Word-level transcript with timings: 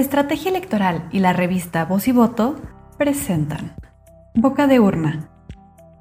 Estrategia 0.00 0.50
Electoral 0.50 1.06
y 1.12 1.18
la 1.18 1.34
revista 1.34 1.84
Voz 1.84 2.08
y 2.08 2.12
Voto 2.12 2.56
presentan 2.96 3.76
Boca 4.34 4.66
de 4.66 4.80
Urna, 4.80 5.28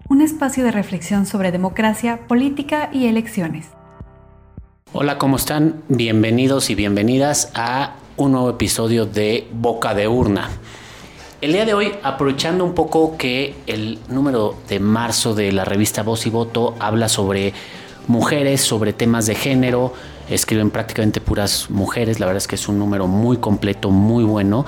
un 0.08 0.22
espacio 0.22 0.64
de 0.64 0.72
reflexión 0.72 1.25
sobre 1.25 1.52
democracia, 1.52 2.25
política 2.25 2.89
y 2.93 3.07
elecciones. 3.07 3.67
Hola, 4.93 5.17
¿cómo 5.17 5.35
están? 5.35 5.83
Bienvenidos 5.89 6.70
y 6.70 6.75
bienvenidas 6.75 7.51
a 7.55 7.96
un 8.15 8.31
nuevo 8.31 8.49
episodio 8.51 9.05
de 9.05 9.49
Boca 9.51 9.93
de 9.93 10.07
Urna. 10.07 10.50
El 11.41 11.52
día 11.52 11.66
de 11.66 11.73
hoy, 11.73 11.91
aprovechando 12.02 12.63
un 12.63 12.73
poco 12.73 13.18
que 13.18 13.55
el 13.68 14.00
número 14.07 14.55
de 14.70 14.79
marzo 14.79 15.36
de 15.36 15.52
la 15.52 15.66
revista 15.66 16.04
Voz 16.04 16.25
y 16.25 16.29
Voto 16.29 16.73
habla 16.79 17.09
sobre 17.09 17.54
mujeres, 18.07 18.61
sobre 18.61 18.93
temas 18.93 19.25
de 19.25 19.36
género, 19.36 19.93
escriben 20.30 20.71
prácticamente 20.71 21.21
puras 21.21 21.70
mujeres, 21.70 22.20
la 22.20 22.25
verdad 22.25 22.38
es 22.38 22.48
que 22.48 22.55
es 22.55 22.68
un 22.68 22.79
número 22.79 23.07
muy 23.07 23.38
completo, 23.38 23.91
muy 23.91 24.23
bueno. 24.23 24.66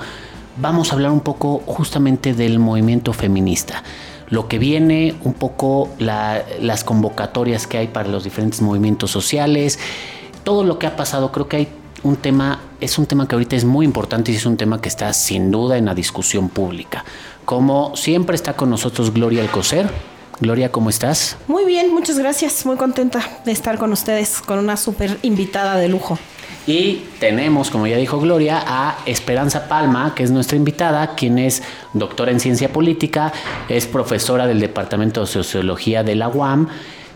Vamos 0.56 0.90
a 0.90 0.94
hablar 0.94 1.10
un 1.10 1.20
poco 1.20 1.62
justamente 1.66 2.34
del 2.34 2.58
movimiento 2.58 3.12
feminista, 3.12 3.82
lo 4.28 4.48
que 4.48 4.58
viene, 4.58 5.14
un 5.24 5.34
poco 5.34 5.88
las 5.98 6.84
convocatorias 6.84 7.66
que 7.66 7.78
hay 7.78 7.88
para 7.88 8.08
los 8.08 8.24
diferentes 8.24 8.60
movimientos 8.60 9.10
sociales, 9.10 9.78
todo 10.44 10.64
lo 10.64 10.78
que 10.78 10.86
ha 10.86 10.96
pasado, 10.96 11.32
creo 11.32 11.48
que 11.48 11.56
hay 11.56 11.68
un 12.02 12.16
tema, 12.16 12.60
es 12.80 12.98
un 12.98 13.06
tema 13.06 13.28
que 13.28 13.36
ahorita 13.36 13.54
es 13.56 13.64
muy 13.64 13.86
importante 13.86 14.32
y 14.32 14.34
es 14.34 14.44
un 14.44 14.56
tema 14.56 14.80
que 14.80 14.88
está 14.88 15.12
sin 15.12 15.50
duda 15.50 15.78
en 15.78 15.86
la 15.86 15.94
discusión 15.94 16.48
pública. 16.48 17.04
Como 17.44 17.96
siempre 17.96 18.34
está 18.34 18.54
con 18.54 18.70
nosotros 18.70 19.12
Gloria 19.12 19.42
Alcocer, 19.42 19.88
Gloria, 20.42 20.72
¿cómo 20.72 20.90
estás? 20.90 21.36
Muy 21.46 21.64
bien, 21.64 21.94
muchas 21.94 22.18
gracias. 22.18 22.66
Muy 22.66 22.76
contenta 22.76 23.20
de 23.44 23.52
estar 23.52 23.78
con 23.78 23.92
ustedes, 23.92 24.40
con 24.40 24.58
una 24.58 24.76
súper 24.76 25.16
invitada 25.22 25.76
de 25.76 25.88
lujo. 25.88 26.18
Y 26.66 27.04
tenemos, 27.20 27.70
como 27.70 27.86
ya 27.86 27.96
dijo 27.96 28.18
Gloria, 28.18 28.60
a 28.66 28.98
Esperanza 29.06 29.68
Palma, 29.68 30.16
que 30.16 30.24
es 30.24 30.32
nuestra 30.32 30.56
invitada, 30.56 31.14
quien 31.14 31.38
es 31.38 31.62
doctora 31.92 32.32
en 32.32 32.40
ciencia 32.40 32.72
política, 32.72 33.32
es 33.68 33.86
profesora 33.86 34.48
del 34.48 34.58
Departamento 34.58 35.20
de 35.20 35.28
Sociología 35.28 36.02
de 36.02 36.16
la 36.16 36.28
UAM, 36.28 36.66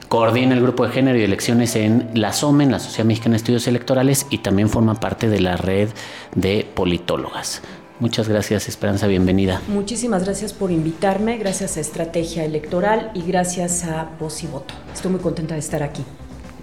coordina 0.09 0.55
el 0.55 0.63
grupo 0.63 0.87
de 0.87 0.93
género 0.93 1.19
y 1.19 1.23
elecciones 1.23 1.75
en 1.75 2.11
la 2.15 2.33
SOME, 2.33 2.63
en 2.63 2.71
la 2.71 2.79
Sociedad 2.79 3.07
Mexicana 3.07 3.33
de 3.33 3.39
Estudios 3.39 3.67
Electorales, 3.67 4.27
y 4.31 4.39
también 4.39 4.69
forma 4.69 4.95
parte 4.95 5.29
de 5.29 5.41
la 5.41 5.57
red 5.57 5.89
de 6.37 6.65
politólogas. 6.75 7.61
Muchas 7.99 8.29
gracias, 8.29 8.69
Esperanza, 8.69 9.07
bienvenida. 9.07 9.63
Muchísimas 9.69 10.25
gracias 10.25 10.53
por 10.53 10.71
invitarme, 10.71 11.39
gracias 11.39 11.77
a 11.77 11.81
Estrategia 11.81 12.45
Electoral 12.45 13.11
y 13.15 13.23
gracias 13.23 13.85
a 13.85 14.11
Voz 14.21 14.43
y 14.43 14.47
Voto. 14.47 14.75
Estoy 14.95 15.13
muy 15.13 15.21
contenta 15.21 15.55
de 15.55 15.61
estar 15.61 15.83
aquí. 15.83 16.05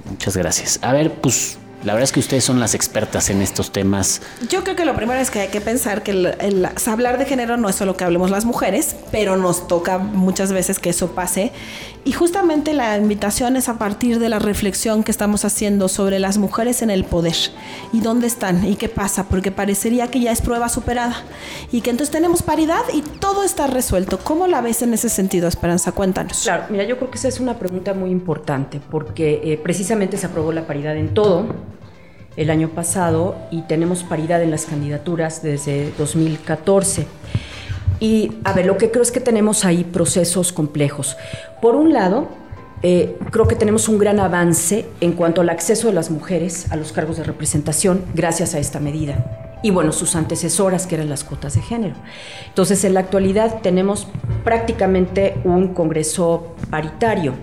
Muchas 0.09 0.38
gracias. 0.38 0.80
A 0.84 0.94
ver, 0.94 1.11
pues 1.11 1.58
la 1.84 1.94
verdad 1.94 2.06
es 2.06 2.11
que 2.14 2.22
ustedes 2.22 2.45
son 2.45 2.61
las 2.61 2.76
expertas 2.76 3.30
en 3.30 3.42
estos 3.42 3.72
temas. 3.72 4.22
Yo 4.50 4.64
creo 4.64 4.76
que 4.76 4.86
lo 4.86 4.95
primero 4.95 5.20
es 5.20 5.30
que 5.30 5.42
hay 5.42 5.48
que 5.50 5.59
pensar 5.59 6.02
que 6.02 6.11
el, 6.11 6.70
hablar 6.86 7.17
de 7.17 7.26
género 7.26 7.58
no 7.58 7.67
es 7.67 7.76
solo 7.76 7.98
que 7.98 8.06
hablemos 8.06 8.31
las 8.31 8.45
mujeres, 8.45 8.95
pero 9.11 9.36
nos 9.36 9.67
toca 9.67 9.98
muchas 9.98 10.54
veces 10.54 10.80
que 10.80 10.92
eso 10.92 11.11
pase. 11.11 11.52
Y 12.06 12.12
justamente 12.12 12.73
la 12.73 12.98
invitación 12.98 13.56
es 13.56 13.70
a 13.70 13.78
partir 13.78 14.20
de 14.20 14.28
la 14.28 14.38
reflexión 14.38 15.04
que 15.04 15.12
estamos 15.12 15.46
haciendo 15.46 15.88
sobre 15.88 16.20
las 16.20 16.38
mujeres 16.38 16.82
en 16.82 16.90
el 16.90 17.06
poder 17.06 17.36
y 17.94 18.02
dónde 18.02 18.28
están 18.28 18.66
y 18.66 18.76
qué 18.76 18.90
pasa, 18.90 19.30
porque 19.30 19.52
parecería 19.52 20.08
que 20.08 20.20
ya 20.20 20.32
es 20.34 20.42
prueba 20.42 20.68
superada 20.68 21.23
y 21.72 21.80
que 21.80 21.92
entonces 21.92 22.12
tenemos 22.12 22.42
paridad 22.44 22.82
y 22.94 23.02
todo 23.02 23.44
está 23.44 23.68
resuelto. 23.68 24.20
¿Cómo 24.20 24.48
la 24.48 24.60
ves 24.60 24.82
en 24.82 24.94
ese 24.94 25.08
sentido, 25.08 25.48
Esperanza? 25.48 25.94
Cuéntanos. 25.94 26.42
Claro, 26.44 26.66
mira, 26.70 26.84
yo 26.84 26.98
creo 26.98 27.10
que 27.10 27.18
esa 27.18 27.30
es 27.30 27.40
una 27.40 27.58
pregunta 27.58 27.94
muy 27.94 28.12
importante 28.12 28.82
porque 28.92 29.40
eh, 29.44 29.58
precisamente 29.58 30.17
se 30.17 30.26
aprobó 30.26 30.52
la 30.52 30.67
paridad 30.67 30.98
en 30.98 31.14
todo 31.14 31.45
el 32.36 32.50
año 32.50 32.70
pasado 32.70 33.36
y 33.50 33.62
tenemos 33.62 34.04
paridad 34.04 34.42
en 34.42 34.52
las 34.52 34.66
candidaturas 34.66 35.42
desde 35.42 35.94
2014. 35.98 37.08
Y 38.04 38.34
a 38.44 38.52
ver, 38.52 38.66
lo 38.66 38.78
que 38.78 38.92
creo 38.92 39.02
es 39.02 39.14
que 39.14 39.22
tenemos 39.22 39.64
ahí 39.64 39.86
procesos 39.86 40.52
complejos. 40.52 41.16
Por 41.62 41.78
un 41.78 41.94
lado, 41.94 42.28
eh, 42.82 43.18
creo 43.32 43.48
que 43.48 43.55
tenemos 43.55 43.88
un 43.88 43.98
gran 43.98 44.20
avance 44.20 44.86
en 45.00 45.14
cuanto 45.14 45.39
al 45.39 45.48
acceso 45.48 45.88
de 45.88 45.94
las 45.94 46.11
mujeres 46.11 46.70
a 46.70 46.76
los 46.76 46.92
cargos 46.92 47.16
de 47.16 47.23
representación 47.23 48.04
gracias 48.14 48.55
a 48.55 48.60
esta 48.60 48.82
medida. 48.82 49.61
Y 49.64 49.72
bueno, 49.72 49.94
sus 49.94 50.17
antecesoras, 50.17 50.86
que 50.86 50.95
eran 50.95 51.08
las 51.08 51.23
cuotas 51.23 51.55
de 51.55 51.61
género. 51.61 51.95
Entonces, 52.50 52.83
en 52.83 52.94
la 52.94 53.00
actualidad 53.00 53.61
tenemos 53.61 54.10
prácticamente 54.44 55.36
un 55.45 55.73
Congreso 55.73 56.58
paritario. 56.70 57.36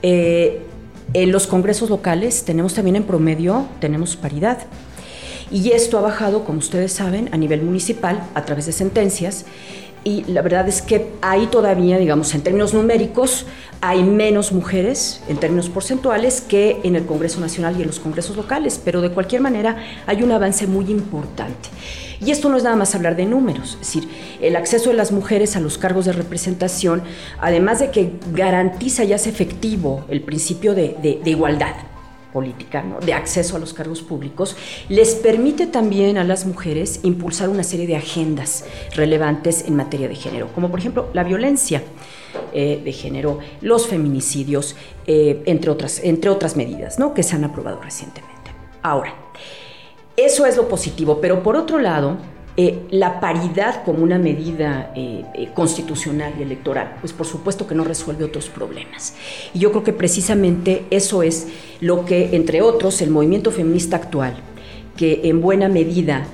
Eh, 0.00 0.62
en 1.12 1.30
los 1.30 1.46
congresos 1.46 1.90
locales 1.90 2.44
tenemos 2.44 2.72
también 2.72 2.96
en 2.96 3.02
promedio, 3.02 3.66
tenemos 3.80 4.16
paridad. 4.16 4.60
Y 5.50 5.70
esto 5.70 5.98
ha 5.98 6.02
bajado, 6.02 6.44
como 6.44 6.58
ustedes 6.58 6.92
saben, 6.92 7.28
a 7.32 7.36
nivel 7.36 7.62
municipal 7.62 8.22
a 8.34 8.44
través 8.44 8.66
de 8.66 8.72
sentencias. 8.72 9.46
Y 10.04 10.24
la 10.24 10.42
verdad 10.42 10.68
es 10.68 10.80
que 10.80 11.10
ahí 11.22 11.46
todavía, 11.46 11.98
digamos, 11.98 12.34
en 12.34 12.42
términos 12.42 12.72
numéricos, 12.72 13.46
hay 13.80 14.02
menos 14.02 14.52
mujeres 14.52 15.20
en 15.28 15.36
términos 15.38 15.68
porcentuales 15.68 16.40
que 16.40 16.80
en 16.82 16.96
el 16.96 17.06
Congreso 17.06 17.40
Nacional 17.40 17.76
y 17.78 17.82
en 17.82 17.88
los 17.88 18.00
congresos 18.00 18.36
locales, 18.36 18.80
pero 18.84 19.00
de 19.00 19.10
cualquier 19.10 19.40
manera 19.40 19.76
hay 20.06 20.22
un 20.22 20.32
avance 20.32 20.66
muy 20.66 20.90
importante. 20.90 21.68
Y 22.20 22.32
esto 22.32 22.48
no 22.48 22.56
es 22.56 22.64
nada 22.64 22.74
más 22.74 22.94
hablar 22.94 23.14
de 23.14 23.26
números, 23.26 23.78
es 23.80 23.80
decir, 23.80 24.08
el 24.40 24.56
acceso 24.56 24.90
de 24.90 24.96
las 24.96 25.12
mujeres 25.12 25.54
a 25.54 25.60
los 25.60 25.78
cargos 25.78 26.04
de 26.04 26.12
representación, 26.12 27.02
además 27.40 27.78
de 27.78 27.90
que 27.90 28.12
garantiza 28.32 29.04
ya 29.04 29.16
es 29.16 29.26
efectivo 29.28 30.04
el 30.08 30.22
principio 30.22 30.74
de, 30.74 31.20
igualdad 31.24 31.74
política, 32.32 32.84
de 33.04 33.12
acceso 33.12 33.56
a 33.56 33.58
los 33.58 33.72
cargos 33.72 34.02
públicos, 34.02 34.56
les 34.88 35.14
permite 35.14 35.66
también 35.66 36.18
a 36.18 36.24
las 36.24 36.46
mujeres 36.46 37.00
impulsar 37.02 37.48
una 37.48 37.62
serie 37.62 37.86
de 37.86 37.96
agendas 37.96 38.64
relevantes 38.94 39.64
en 39.66 39.76
materia 39.76 40.08
de 40.08 40.14
género, 40.14 40.48
como 40.54 40.70
por 40.70 40.80
ejemplo 40.80 41.08
la 41.12 41.24
violencia. 41.24 41.82
Eh, 42.52 42.80
de 42.84 42.92
género, 42.92 43.38
los 43.62 43.88
feminicidios, 43.88 44.76
eh, 45.06 45.42
entre, 45.46 45.70
otras, 45.70 46.00
entre 46.02 46.30
otras 46.30 46.56
medidas 46.56 46.98
¿no? 46.98 47.12
que 47.12 47.22
se 47.22 47.36
han 47.36 47.44
aprobado 47.44 47.80
recientemente. 47.80 48.50
Ahora, 48.82 49.14
eso 50.16 50.46
es 50.46 50.56
lo 50.56 50.68
positivo, 50.68 51.20
pero 51.20 51.42
por 51.42 51.56
otro 51.56 51.78
lado, 51.78 52.16
eh, 52.60 52.88
la 52.90 53.20
paridad 53.20 53.84
como 53.84 54.02
una 54.02 54.18
medida 54.18 54.90
eh, 54.96 55.24
eh, 55.32 55.48
constitucional 55.54 56.32
y 56.40 56.42
electoral, 56.42 56.96
pues 57.00 57.12
por 57.12 57.24
supuesto 57.24 57.68
que 57.68 57.76
no 57.76 57.84
resuelve 57.84 58.24
otros 58.24 58.48
problemas. 58.48 59.14
Y 59.54 59.60
yo 59.60 59.70
creo 59.70 59.84
que 59.84 59.92
precisamente 59.92 60.84
eso 60.90 61.22
es 61.22 61.46
lo 61.80 62.04
que, 62.04 62.34
entre 62.34 62.60
otros, 62.60 63.00
el 63.00 63.10
movimiento 63.10 63.52
feminista 63.52 63.94
actual, 63.94 64.34
que 64.96 65.20
en 65.22 65.40
buena 65.40 65.68
medida 65.68 66.26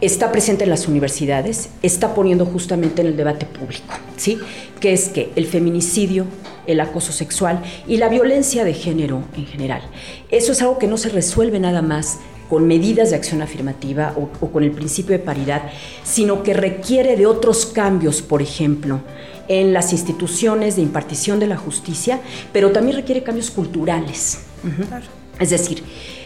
está 0.00 0.30
presente 0.30 0.62
en 0.62 0.70
las 0.70 0.86
universidades, 0.86 1.70
está 1.82 2.14
poniendo 2.14 2.46
justamente 2.46 3.00
en 3.00 3.08
el 3.08 3.16
debate 3.16 3.44
público, 3.44 3.94
¿sí? 4.16 4.38
Que 4.78 4.92
es 4.92 5.08
que 5.08 5.32
el 5.34 5.46
feminicidio, 5.46 6.26
el 6.68 6.78
acoso 6.78 7.10
sexual 7.10 7.60
y 7.88 7.96
la 7.96 8.08
violencia 8.08 8.62
de 8.62 8.72
género 8.72 9.24
en 9.36 9.46
general, 9.46 9.82
eso 10.30 10.52
es 10.52 10.62
algo 10.62 10.78
que 10.78 10.86
no 10.86 10.96
se 10.96 11.08
resuelve 11.08 11.58
nada 11.58 11.82
más 11.82 12.20
con 12.48 12.66
medidas 12.66 13.10
de 13.10 13.16
acción 13.16 13.42
afirmativa 13.42 14.14
o, 14.16 14.48
con 14.48 14.64
el 14.64 14.70
principio 14.70 15.16
de 15.16 15.22
paridad, 15.22 15.70
sino 16.02 16.42
que 16.42 16.54
requiere 16.54 17.16
de 17.16 17.26
otros 17.26 17.66
cambios, 17.66 18.22
por 18.22 18.42
ejemplo, 18.42 19.00
en 19.48 19.72
las 19.72 19.92
instituciones 19.92 20.76
de 20.76 20.82
impartición 20.82 21.38
de 21.40 21.46
la 21.46 21.56
justicia, 21.56 22.20
pero 22.52 22.70
también 22.72 22.96
requiere 22.96 23.22
cambios 23.22 23.50
culturales. 23.50 24.40
Es 25.38 25.50
decir, 25.50 25.82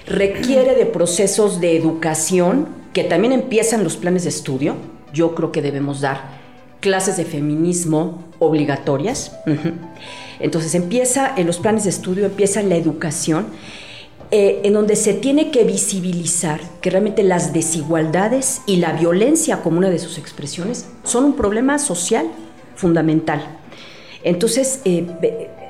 requiere 0.06 0.75
de 0.75 0.87
procesos 0.87 1.61
de 1.61 1.77
educación 1.77 2.69
que 2.93 3.05
también 3.05 3.32
empiezan 3.32 3.84
los 3.84 3.97
planes 3.97 4.25
de 4.25 4.31
estudio. 4.31 4.77
Yo 5.12 5.34
creo 5.34 5.53
que 5.53 5.62
debemos 5.62 6.00
dar 6.00 6.41
clases 6.81 7.16
de 7.16 7.25
feminismo 7.25 8.25
obligatorias. 8.38 9.32
Entonces 10.41 10.75
empieza 10.75 11.32
en 11.37 11.47
los 11.47 11.59
planes 11.59 11.84
de 11.84 11.91
estudio, 11.91 12.27
empieza 12.27 12.62
la 12.62 12.77
educación 12.77 13.47
eh, 14.34 14.62
en 14.65 14.72
donde 14.72 14.97
se 14.97 15.12
tiene 15.12 15.50
que 15.50 15.62
visibilizar 15.65 16.59
que 16.81 16.88
realmente 16.88 17.22
las 17.22 17.53
desigualdades 17.53 18.62
y 18.65 18.76
la 18.76 18.94
violencia 18.94 19.61
como 19.61 19.76
una 19.76 19.90
de 19.90 19.99
sus 19.99 20.17
expresiones 20.17 20.87
son 21.05 21.25
un 21.26 21.37
problema 21.37 21.79
social 21.79 22.29
fundamental. 22.75 23.44
Entonces, 24.25 24.81
eh, 24.87 25.06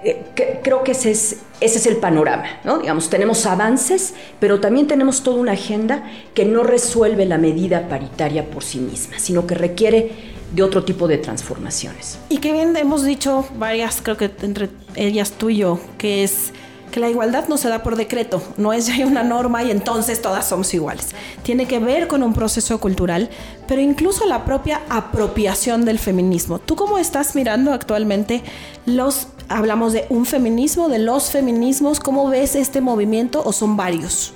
eh, 0.04 0.60
creo 0.62 0.84
que 0.84 0.92
ese 0.92 1.10
es, 1.10 1.38
ese 1.60 1.78
es 1.78 1.86
el 1.86 1.96
panorama, 1.96 2.44
¿no? 2.62 2.78
Digamos, 2.78 3.10
tenemos 3.10 3.46
avances, 3.46 4.14
pero 4.38 4.60
también 4.60 4.86
tenemos 4.86 5.24
toda 5.24 5.38
una 5.38 5.52
agenda 5.52 6.08
que 6.32 6.44
no 6.44 6.62
resuelve 6.62 7.26
la 7.26 7.38
medida 7.38 7.88
paritaria 7.88 8.48
por 8.48 8.62
sí 8.62 8.78
misma, 8.78 9.18
sino 9.18 9.44
que 9.44 9.56
requiere 9.56 10.12
de 10.54 10.62
otro 10.62 10.84
tipo 10.84 11.08
de 11.08 11.18
transformaciones. 11.18 12.16
Y 12.28 12.38
que 12.38 12.52
bien 12.52 12.76
hemos 12.76 13.04
dicho 13.04 13.44
varias, 13.56 14.02
creo 14.02 14.16
que 14.16 14.30
entre 14.42 14.68
ellas 14.94 15.32
tú 15.32 15.50
y 15.50 15.56
yo, 15.56 15.80
que 15.98 16.22
es 16.22 16.52
que 16.92 17.00
la 17.00 17.10
igualdad 17.10 17.48
no 17.48 17.56
se 17.56 17.68
da 17.68 17.82
por 17.82 17.96
decreto, 17.96 18.40
no 18.56 18.72
es 18.72 18.86
ya 18.86 19.04
una 19.04 19.24
norma 19.24 19.64
y 19.64 19.72
entonces 19.72 20.22
todas 20.22 20.46
somos 20.46 20.72
iguales. 20.74 21.08
Tiene 21.42 21.66
que 21.66 21.80
ver 21.80 22.06
con 22.06 22.22
un 22.22 22.34
proceso 22.34 22.78
cultural, 22.78 23.30
pero 23.66 23.80
incluso 23.80 24.26
la 24.26 24.44
propia 24.44 24.82
apropiación 24.88 25.84
del 25.84 25.98
feminismo. 25.98 26.60
¿Tú 26.60 26.76
cómo 26.76 26.98
estás 26.98 27.34
mirando 27.34 27.72
actualmente 27.72 28.42
los, 28.86 29.26
hablamos 29.48 29.92
de 29.92 30.06
un 30.10 30.26
feminismo, 30.26 30.88
de 30.88 31.00
los 31.00 31.30
feminismos, 31.30 31.98
cómo 31.98 32.28
ves 32.28 32.54
este 32.54 32.80
movimiento 32.80 33.42
o 33.44 33.52
son 33.52 33.76
varios? 33.76 34.34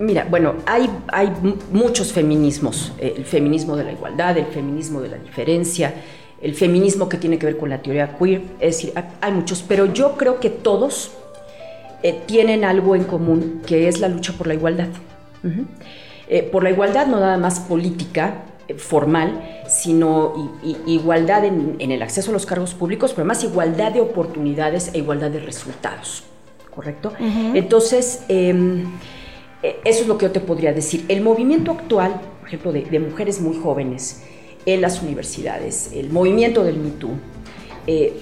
Mira, 0.00 0.26
bueno, 0.30 0.54
hay, 0.64 0.88
hay 1.08 1.30
muchos 1.72 2.12
feminismos, 2.12 2.92
eh, 2.98 3.14
el 3.16 3.24
feminismo 3.24 3.76
de 3.76 3.84
la 3.84 3.92
igualdad, 3.92 4.38
el 4.38 4.46
feminismo 4.46 5.00
de 5.00 5.08
la 5.08 5.18
diferencia, 5.18 5.92
el 6.40 6.54
feminismo 6.54 7.08
que 7.08 7.16
tiene 7.16 7.38
que 7.38 7.46
ver 7.46 7.56
con 7.56 7.68
la 7.68 7.82
teoría 7.82 8.16
queer, 8.16 8.42
es 8.60 8.76
decir, 8.76 8.92
hay 9.20 9.32
muchos, 9.32 9.64
pero 9.66 9.92
yo 9.92 10.16
creo 10.16 10.40
que 10.40 10.50
todos 10.50 11.12
eh, 12.02 12.20
tienen 12.26 12.64
algo 12.64 12.94
en 12.94 13.04
común, 13.04 13.62
que 13.66 13.88
es 13.88 14.00
la 14.00 14.08
lucha 14.08 14.32
por 14.32 14.46
la 14.46 14.54
igualdad. 14.54 14.88
Eh, 16.28 16.42
por 16.42 16.62
la 16.62 16.70
igualdad 16.70 17.06
no 17.06 17.20
nada 17.20 17.38
más 17.38 17.60
política, 17.60 18.44
formal, 18.76 19.62
sino 19.66 20.60
igualdad 20.86 21.44
en, 21.44 21.78
el 21.80 22.02
acceso 22.02 22.30
a 22.30 22.34
los 22.34 22.44
cargos 22.44 22.74
públicos, 22.74 23.12
pero 23.14 23.26
más 23.26 23.42
igualdad 23.42 23.92
de 23.92 24.00
oportunidades 24.00 24.90
e 24.92 24.98
igualdad 24.98 25.30
de 25.30 25.40
resultados, 25.40 26.24
¿correcto? 26.74 27.12
Entonces, 27.54 28.24
em, 28.28 28.84
eh, 29.62 29.80
eso 29.84 30.02
es 30.02 30.08
lo 30.08 30.18
que 30.18 30.26
yo 30.26 30.32
te 30.32 30.40
podría 30.40 30.72
decir. 30.72 31.04
El 31.08 31.22
movimiento 31.22 31.72
actual, 31.72 32.20
por 32.40 32.48
ejemplo, 32.48 32.72
de, 32.72 33.00
mujeres 33.00 33.40
muy 33.40 33.56
jóvenes 33.56 34.24
en 34.74 34.82
las 34.82 35.02
universidades, 35.02 35.90
el 35.94 36.10
movimiento 36.10 36.62
del 36.62 36.78
Me 36.78 36.90
eh, 37.86 38.12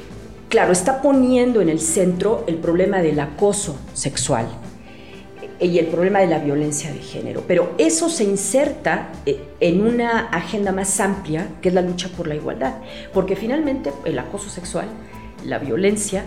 claro, 0.49 0.73
está 0.73 1.03
poniendo 1.03 1.61
en 1.61 1.69
el 1.69 1.81
centro 1.81 2.45
el 2.47 2.55
problema 2.57 3.03
del 3.03 3.19
acoso 3.19 3.77
sexual 3.95 4.47
eh, 5.59 5.67
y 5.67 5.79
el 5.81 5.87
problema 5.87 6.21
de 6.21 6.29
la 6.29 6.39
violencia 6.39 6.93
de 6.93 7.01
género, 7.01 7.43
pero 7.49 7.73
eso 7.79 8.09
se 8.09 8.23
inserta 8.23 9.11
en 9.27 9.81
una 9.81 10.29
agenda 10.29 10.71
más 10.71 11.01
amplia 11.01 11.49
que 11.61 11.71
es 11.71 11.75
la 11.75 11.83
lucha 11.83 12.09
por 12.17 12.29
la 12.29 12.37
igualdad, 12.37 12.75
porque 13.13 13.35
finalmente 13.35 13.93
el 14.05 14.17
acoso 14.17 14.49
sexual, 14.49 14.87
la 15.45 15.59
violencia 15.59 16.25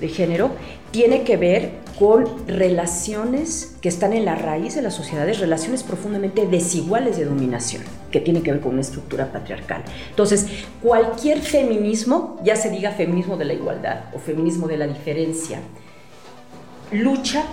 de 0.00 0.08
género, 0.08 0.50
tiene 0.90 1.22
que 1.22 1.36
ver 1.36 1.80
con 1.98 2.24
relaciones 2.46 3.76
que 3.82 3.88
están 3.88 4.14
en 4.14 4.24
la 4.24 4.34
raíz 4.34 4.74
de 4.74 4.82
las 4.82 4.94
sociedades, 4.94 5.38
relaciones 5.38 5.82
profundamente 5.82 6.46
desiguales 6.46 7.18
de 7.18 7.26
dominación, 7.26 7.82
que 8.10 8.20
tienen 8.20 8.42
que 8.42 8.52
ver 8.52 8.60
con 8.60 8.72
una 8.72 8.80
estructura 8.80 9.30
patriarcal. 9.30 9.82
Entonces, 10.08 10.46
cualquier 10.82 11.40
feminismo, 11.40 12.40
ya 12.42 12.56
se 12.56 12.70
diga 12.70 12.92
feminismo 12.92 13.36
de 13.36 13.44
la 13.44 13.52
igualdad 13.52 14.04
o 14.14 14.18
feminismo 14.18 14.66
de 14.66 14.78
la 14.78 14.86
diferencia, 14.86 15.60
lucha, 16.90 17.44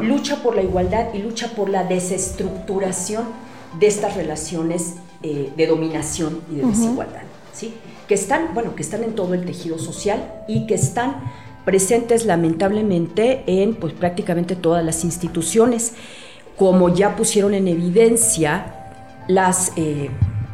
lucha 0.00 0.42
por 0.42 0.56
la 0.56 0.62
igualdad 0.62 1.12
y 1.12 1.18
lucha 1.18 1.48
por 1.54 1.68
la 1.68 1.84
desestructuración 1.84 3.24
de 3.78 3.86
estas 3.86 4.16
relaciones 4.16 4.94
eh, 5.22 5.52
de 5.56 5.66
dominación 5.66 6.40
y 6.50 6.56
de 6.56 6.66
desigualdad, 6.66 7.22
¿sí? 7.52 7.74
Que 8.08 8.14
están, 8.14 8.54
bueno, 8.54 8.74
que 8.74 8.82
están 8.82 9.04
en 9.04 9.14
todo 9.14 9.34
el 9.34 9.44
tejido 9.44 9.78
social 9.78 10.44
y 10.48 10.66
que 10.66 10.74
están 10.74 11.22
presentes 11.64 12.26
lamentablemente 12.26 13.42
en 13.46 13.74
pues, 13.74 13.92
prácticamente 13.92 14.56
todas 14.56 14.84
las 14.84 15.04
instituciones, 15.04 15.94
como 16.56 16.94
ya 16.94 17.16
pusieron 17.16 17.54
en 17.54 17.68
evidencia 17.68 18.74
las, 19.28 19.72
eh, 19.76 20.10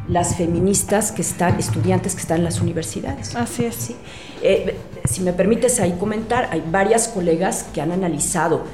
las 0.08 0.36
feministas 0.36 1.12
que 1.12 1.22
están, 1.22 1.58
estudiantes 1.58 2.14
que 2.14 2.20
están 2.20 2.38
en 2.38 2.44
las 2.44 2.60
universidades. 2.60 3.34
Así 3.34 3.64
es. 3.64 3.74
¿Sí? 3.74 3.96
Eh, 4.42 4.76
si 5.04 5.22
me 5.22 5.32
permites 5.32 5.80
ahí 5.80 5.92
comentar, 5.98 6.48
hay 6.52 6.62
varias 6.70 7.08
colegas 7.08 7.66
que 7.74 7.80
han 7.80 7.92
analizado 7.92 8.64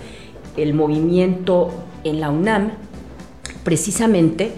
el 0.56 0.74
movimiento 0.74 1.72
en 2.04 2.20
la 2.20 2.30
UNAM, 2.30 2.72
precisamente 3.64 4.52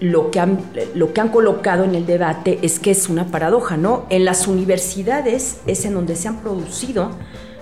lo 0.00 0.30
que, 0.30 0.40
han, 0.40 0.60
lo 0.94 1.12
que 1.12 1.20
han 1.20 1.30
colocado 1.30 1.84
en 1.84 1.94
el 1.94 2.06
debate 2.06 2.58
es 2.62 2.78
que 2.78 2.90
es 2.90 3.08
una 3.08 3.26
paradoja, 3.26 3.76
¿no? 3.76 4.06
En 4.10 4.24
las 4.24 4.46
universidades 4.46 5.58
es 5.66 5.84
en 5.84 5.94
donde 5.94 6.16
se 6.16 6.28
han 6.28 6.40
producido 6.40 7.10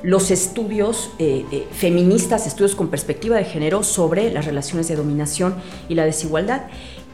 los 0.02 0.30
estudios 0.30 1.10
eh, 1.18 1.46
eh, 1.50 1.66
feministas, 1.72 2.46
estudios 2.46 2.74
con 2.74 2.88
perspectiva 2.88 3.36
de 3.36 3.44
género 3.44 3.82
sobre 3.82 4.30
las 4.30 4.44
relaciones 4.44 4.86
de 4.88 4.96
dominación 4.96 5.54
y 5.88 5.94
la 5.94 6.04
desigualdad. 6.04 6.64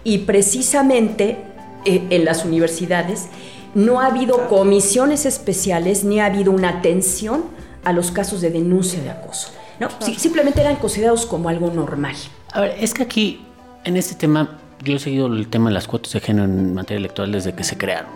Y 0.03 0.19
precisamente 0.19 1.39
eh, 1.85 2.03
en 2.11 2.25
las 2.25 2.45
universidades 2.45 3.29
no 3.75 4.01
ha 4.01 4.07
habido 4.07 4.49
comisiones 4.49 5.25
especiales 5.25 6.03
ni 6.03 6.19
ha 6.19 6.27
habido 6.27 6.51
una 6.51 6.71
atención 6.71 7.45
a 7.85 7.93
los 7.93 8.11
casos 8.11 8.41
de 8.41 8.51
denuncia 8.51 9.01
de 9.03 9.11
acoso. 9.11 9.53
¿no? 9.79 9.89
simplemente 10.19 10.61
eran 10.61 10.77
considerados 10.77 11.25
como 11.25 11.49
algo 11.49 11.71
normal. 11.71 12.15
A 12.53 12.61
ver, 12.61 12.77
es 12.81 12.93
que 12.93 13.03
aquí, 13.03 13.47
en 13.85 13.97
este 13.97 14.15
tema, 14.15 14.59
yo 14.83 14.97
he 14.97 14.99
seguido 14.99 15.27
el 15.27 15.49
tema 15.49 15.69
de 15.69 15.75
las 15.75 15.87
cuotas 15.87 16.13
de 16.13 16.21
género 16.21 16.47
en 16.47 16.75
materia 16.75 16.99
electoral 16.99 17.33
desde 17.33 17.55
que 17.55 17.65
se 17.65 17.77
crearon. 17.77 18.13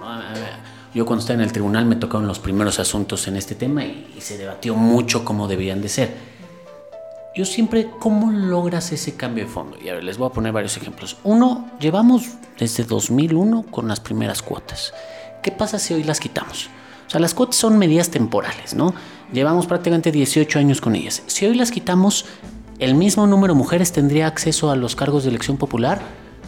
Yo 0.94 1.04
cuando 1.04 1.20
estaba 1.20 1.40
en 1.40 1.44
el 1.44 1.52
tribunal 1.52 1.86
me 1.86 1.96
tocaron 1.96 2.26
los 2.26 2.38
primeros 2.38 2.78
asuntos 2.78 3.26
en 3.26 3.36
este 3.36 3.54
tema 3.54 3.84
y, 3.84 4.06
se 4.20 4.38
debatió 4.38 4.74
mucho 4.74 5.24
cómo 5.24 5.48
debían 5.48 5.82
de 5.82 5.88
ser. 5.88 6.14
Yo 7.36 7.44
siempre, 7.44 7.90
¿cómo 7.98 8.30
logras 8.30 8.92
ese 8.92 9.16
cambio 9.16 9.44
de 9.44 9.50
fondo? 9.50 9.76
Y 9.84 9.88
a 9.88 9.94
ver, 9.94 10.04
les 10.04 10.16
voy 10.18 10.28
a 10.28 10.32
poner 10.32 10.52
varios 10.52 10.76
ejemplos. 10.76 11.16
Uno, 11.24 11.68
llevamos 11.80 12.28
desde 12.58 12.84
2001 12.84 13.64
con 13.70 13.88
las 13.88 13.98
primeras 13.98 14.40
cuotas. 14.40 14.94
¿Qué 15.42 15.50
pasa 15.50 15.80
si 15.80 15.94
hoy 15.94 16.04
las 16.04 16.20
quitamos? 16.20 16.70
O 17.08 17.10
sea, 17.10 17.20
las 17.20 17.34
cuotas 17.34 17.56
son 17.56 17.76
medidas 17.76 18.10
temporales, 18.10 18.74
¿no? 18.74 18.94
Llevamos 19.32 19.66
prácticamente 19.66 20.12
18 20.12 20.60
años 20.60 20.80
con 20.80 20.94
ellas. 20.94 21.24
Si 21.26 21.44
hoy 21.44 21.56
las 21.56 21.72
quitamos, 21.72 22.24
¿el 22.78 22.94
mismo 22.94 23.26
número 23.26 23.52
de 23.52 23.58
mujeres 23.58 23.92
tendría 23.92 24.28
acceso 24.28 24.70
a 24.70 24.76
los 24.76 24.94
cargos 24.94 25.24
de 25.24 25.30
elección 25.30 25.56
popular? 25.56 26.00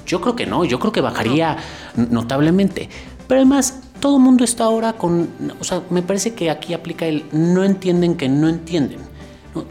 Yo 0.06 0.20
creo 0.20 0.36
que 0.36 0.46
no, 0.46 0.64
yo 0.64 0.78
creo 0.78 0.92
que 0.92 1.00
bajaría 1.00 1.56
notablemente. 1.96 2.88
Pero 3.26 3.40
además, 3.40 3.80
todo 4.00 4.16
el 4.16 4.22
mundo 4.22 4.44
está 4.44 4.64
ahora 4.64 4.92
con, 4.92 5.28
o 5.60 5.64
sea, 5.64 5.82
me 5.90 6.02
parece 6.02 6.34
que 6.34 6.50
aquí 6.50 6.74
aplica 6.74 7.06
el 7.06 7.24
no 7.32 7.64
entienden 7.64 8.16
que 8.16 8.28
no 8.28 8.48
entienden. 8.48 9.00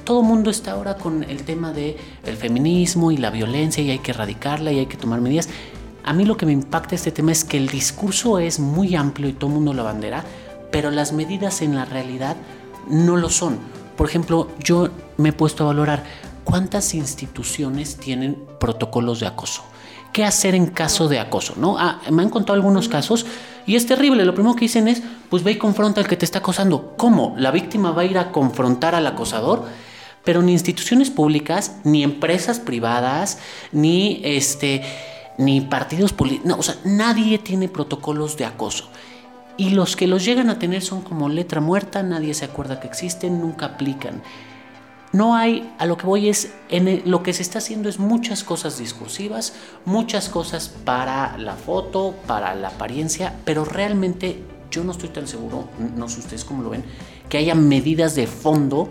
Todo 0.03 0.21
el 0.21 0.25
mundo 0.25 0.49
está 0.49 0.71
ahora 0.71 0.95
con 0.95 1.23
el 1.23 1.43
tema 1.43 1.71
de 1.71 1.95
el 2.25 2.35
feminismo 2.37 3.11
y 3.11 3.17
la 3.17 3.29
violencia 3.29 3.83
y 3.83 3.91
hay 3.91 3.99
que 3.99 4.11
erradicarla 4.11 4.71
y 4.71 4.79
hay 4.79 4.87
que 4.87 4.97
tomar 4.97 5.21
medidas. 5.21 5.47
A 6.03 6.11
mí 6.11 6.25
lo 6.25 6.37
que 6.37 6.45
me 6.45 6.51
impacta 6.51 6.95
este 6.95 7.11
tema 7.11 7.31
es 7.31 7.43
que 7.43 7.57
el 7.57 7.67
discurso 7.67 8.39
es 8.39 8.59
muy 8.59 8.95
amplio 8.95 9.29
y 9.29 9.33
todo 9.33 9.49
el 9.49 9.55
mundo 9.55 9.73
lo 9.73 9.83
bandera, 9.83 10.23
pero 10.71 10.91
las 10.91 11.13
medidas 11.13 11.61
en 11.61 11.75
la 11.75 11.85
realidad 11.85 12.35
no 12.89 13.15
lo 13.15 13.29
son. 13.29 13.59
Por 13.95 14.09
ejemplo, 14.09 14.49
yo 14.59 14.89
me 15.17 15.29
he 15.29 15.33
puesto 15.33 15.63
a 15.63 15.67
valorar 15.67 16.03
cuántas 16.43 16.93
instituciones 16.93 17.97
tienen 17.97 18.43
protocolos 18.59 19.19
de 19.19 19.27
acoso 19.27 19.63
qué 20.15 20.23
hacer 20.23 20.55
en 20.55 20.67
caso 20.67 21.09
de 21.09 21.19
acoso, 21.19 21.55
¿no? 21.57 21.77
Ah, 21.77 21.99
me 22.09 22.23
han 22.23 22.29
contado 22.29 22.53
algunos 22.53 22.87
casos 22.87 23.25
y 23.67 23.75
es 23.75 23.85
terrible. 23.85 24.23
Lo 24.23 24.33
primero 24.33 24.55
que 24.55 24.63
dicen 24.63 24.87
es, 24.87 25.03
pues 25.29 25.43
ve 25.43 25.51
y 25.51 25.57
confronta 25.57 25.99
al 25.99 26.07
que 26.07 26.15
te 26.15 26.23
está 26.23 26.39
acosando. 26.39 26.93
¿Cómo? 26.95 27.35
¿La 27.37 27.51
víctima 27.51 27.91
va 27.91 28.03
a 28.03 28.05
ir 28.05 28.17
a 28.17 28.31
confrontar 28.31 28.95
al 28.95 29.05
acosador? 29.07 29.65
Pero 30.23 30.41
ni 30.41 30.53
instituciones 30.53 31.09
públicas, 31.09 31.79
ni 31.83 32.01
empresas 32.01 32.61
privadas, 32.61 33.39
ni 33.73 34.21
este, 34.23 34.83
ni 35.37 35.59
partidos 35.59 36.13
políticos, 36.13 36.47
no, 36.47 36.55
o 36.59 36.63
sea, 36.63 36.77
nadie 36.85 37.37
tiene 37.37 37.67
protocolos 37.67 38.37
de 38.37 38.45
acoso. 38.45 38.87
Y 39.57 39.71
los 39.71 39.97
que 39.97 40.07
los 40.07 40.23
llegan 40.23 40.49
a 40.49 40.59
tener 40.59 40.81
son 40.81 41.01
como 41.01 41.27
letra 41.27 41.59
muerta, 41.59 42.03
nadie 42.03 42.33
se 42.33 42.45
acuerda 42.45 42.79
que 42.79 42.87
existen, 42.87 43.41
nunca 43.41 43.65
aplican. 43.65 44.23
No 45.15 45.33
hay, 45.33 45.73
a 45.79 45.85
lo 45.85 45.95
que 45.95 46.05
voy 46.05 46.27
es, 46.27 46.51
en 46.67 47.09
lo 47.09 47.23
que 47.23 47.31
se 47.31 47.41
está 47.41 47.59
haciendo 47.59 47.87
es 47.87 47.99
muchas 47.99 48.43
cosas 48.43 48.77
discursivas, 48.77 49.53
muchas 49.85 50.27
cosas 50.27 50.67
para 50.67 51.37
la 51.37 51.53
foto, 51.53 52.15
para 52.27 52.53
la 52.53 52.67
apariencia, 52.67 53.33
pero 53.45 53.63
realmente 53.63 54.43
yo 54.69 54.83
no 54.83 54.91
estoy 54.91 55.07
tan 55.07 55.25
seguro, 55.25 55.69
no 55.95 56.09
sé 56.09 56.19
ustedes 56.19 56.43
cómo 56.43 56.63
lo 56.63 56.69
ven, 56.69 56.83
que 57.29 57.37
haya 57.37 57.55
medidas 57.55 58.15
de 58.15 58.27
fondo 58.27 58.89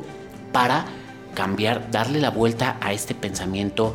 para 0.50 0.86
cambiar, 1.34 1.90
darle 1.90 2.22
la 2.22 2.30
vuelta 2.30 2.78
a 2.80 2.94
este 2.94 3.14
pensamiento 3.14 3.92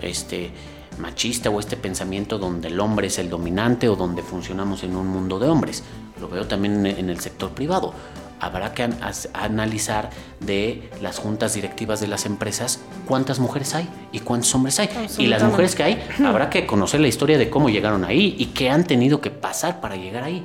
este, 0.00 0.52
machista 1.00 1.50
o 1.50 1.58
este 1.58 1.76
pensamiento 1.76 2.38
donde 2.38 2.68
el 2.68 2.78
hombre 2.78 3.08
es 3.08 3.18
el 3.18 3.28
dominante 3.28 3.88
o 3.88 3.96
donde 3.96 4.22
funcionamos 4.22 4.84
en 4.84 4.94
un 4.94 5.08
mundo 5.08 5.40
de 5.40 5.48
hombres. 5.48 5.82
Lo 6.20 6.28
veo 6.28 6.46
también 6.46 6.86
en 6.86 7.10
el 7.10 7.18
sector 7.18 7.50
privado 7.50 7.92
habrá 8.42 8.74
que 8.74 8.88
analizar 9.34 10.10
de 10.40 10.90
las 11.00 11.20
juntas 11.20 11.54
directivas 11.54 12.00
de 12.00 12.08
las 12.08 12.26
empresas 12.26 12.80
cuántas 13.06 13.38
mujeres 13.38 13.72
hay 13.76 13.88
y 14.10 14.18
cuántos 14.18 14.52
hombres 14.56 14.80
hay. 14.80 14.90
Y 15.16 15.28
las 15.28 15.44
mujeres 15.44 15.76
que 15.76 15.84
hay, 15.84 16.04
habrá 16.26 16.50
que 16.50 16.66
conocer 16.66 17.00
la 17.00 17.06
historia 17.06 17.38
de 17.38 17.48
cómo 17.48 17.70
llegaron 17.70 18.04
ahí 18.04 18.34
y 18.36 18.46
qué 18.46 18.68
han 18.68 18.84
tenido 18.84 19.20
que 19.20 19.30
pasar 19.30 19.80
para 19.80 19.94
llegar 19.94 20.24
ahí. 20.24 20.44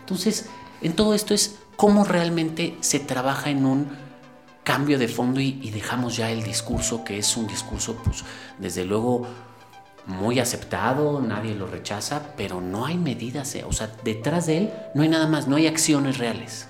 Entonces, 0.00 0.50
en 0.82 0.92
todo 0.92 1.14
esto 1.14 1.32
es 1.32 1.58
cómo 1.76 2.04
realmente 2.04 2.76
se 2.80 3.00
trabaja 3.00 3.48
en 3.48 3.64
un 3.64 3.88
cambio 4.62 4.98
de 4.98 5.08
fondo 5.08 5.40
y, 5.40 5.58
y 5.62 5.70
dejamos 5.70 6.18
ya 6.18 6.30
el 6.30 6.42
discurso 6.42 7.02
que 7.02 7.16
es 7.16 7.34
un 7.38 7.46
discurso, 7.46 7.96
pues, 8.04 8.24
desde 8.58 8.84
luego 8.84 9.26
muy 10.04 10.38
aceptado, 10.38 11.22
nadie 11.22 11.54
lo 11.54 11.66
rechaza, 11.66 12.34
pero 12.36 12.60
no 12.60 12.84
hay 12.84 12.98
medidas, 12.98 13.54
eh, 13.54 13.64
o 13.64 13.72
sea, 13.72 13.90
detrás 14.04 14.44
de 14.46 14.58
él 14.58 14.70
no 14.94 15.02
hay 15.02 15.08
nada 15.08 15.26
más, 15.26 15.48
no 15.48 15.56
hay 15.56 15.66
acciones 15.66 16.18
reales. 16.18 16.68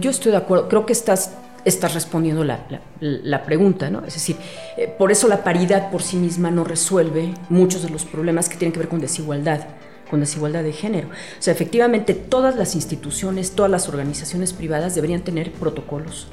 Yo 0.00 0.10
estoy 0.10 0.32
de 0.32 0.38
acuerdo, 0.38 0.68
creo 0.68 0.86
que 0.86 0.92
estás, 0.92 1.32
estás 1.64 1.94
respondiendo 1.94 2.44
la, 2.44 3.44
pregunta, 3.44 3.90
¿no? 3.90 4.04
Es 4.06 4.14
decir, 4.14 4.36
eh, 4.76 4.88
por 4.96 5.12
eso 5.12 5.28
la 5.28 5.44
paridad 5.44 5.90
por 5.90 6.02
sí 6.02 6.16
misma 6.16 6.50
no 6.50 6.64
resuelve 6.64 7.34
muchos 7.48 7.82
de 7.82 7.90
los 7.90 8.04
problemas 8.04 8.48
que 8.48 8.56
tienen 8.56 8.72
que 8.72 8.78
ver 8.78 8.88
con 8.88 9.00
desigualdad 9.00 9.66
con 10.08 10.20
desigualdad 10.20 10.62
de 10.62 10.72
género. 10.72 11.08
O 11.08 11.42
sea, 11.42 11.52
efectivamente 11.52 12.14
todas 12.14 12.54
las 12.54 12.76
instituciones, 12.76 13.56
todas 13.56 13.68
las 13.68 13.88
organizaciones 13.88 14.52
privadas 14.52 14.94
deberían 14.94 15.22
tener 15.22 15.50
protocolos 15.50 16.28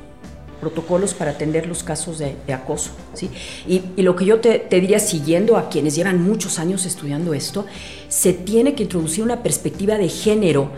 protocolos 0.63 1.13
para 1.13 1.31
atender 1.31 1.67
los 1.67 1.83
casos 1.83 2.19
de, 2.19 2.38
acoso. 2.53 2.91
¿sí? 3.13 3.29
Y, 3.67 4.01
lo 4.01 4.15
que 4.15 4.23
yo 4.23 4.39
te, 4.39 4.65
diría, 4.69 5.00
siguiendo 5.00 5.57
a 5.57 5.69
quienes 5.69 5.93
llevan 5.95 6.23
muchos 6.23 6.57
años 6.57 6.85
estudiando 6.85 7.33
esto, 7.33 7.65
se 8.07 8.31
tiene 8.31 8.73
que 8.73 8.83
introducir 8.83 9.25
una 9.25 9.43
perspectiva 9.43 9.97
de 9.97 10.07
género 10.07 10.71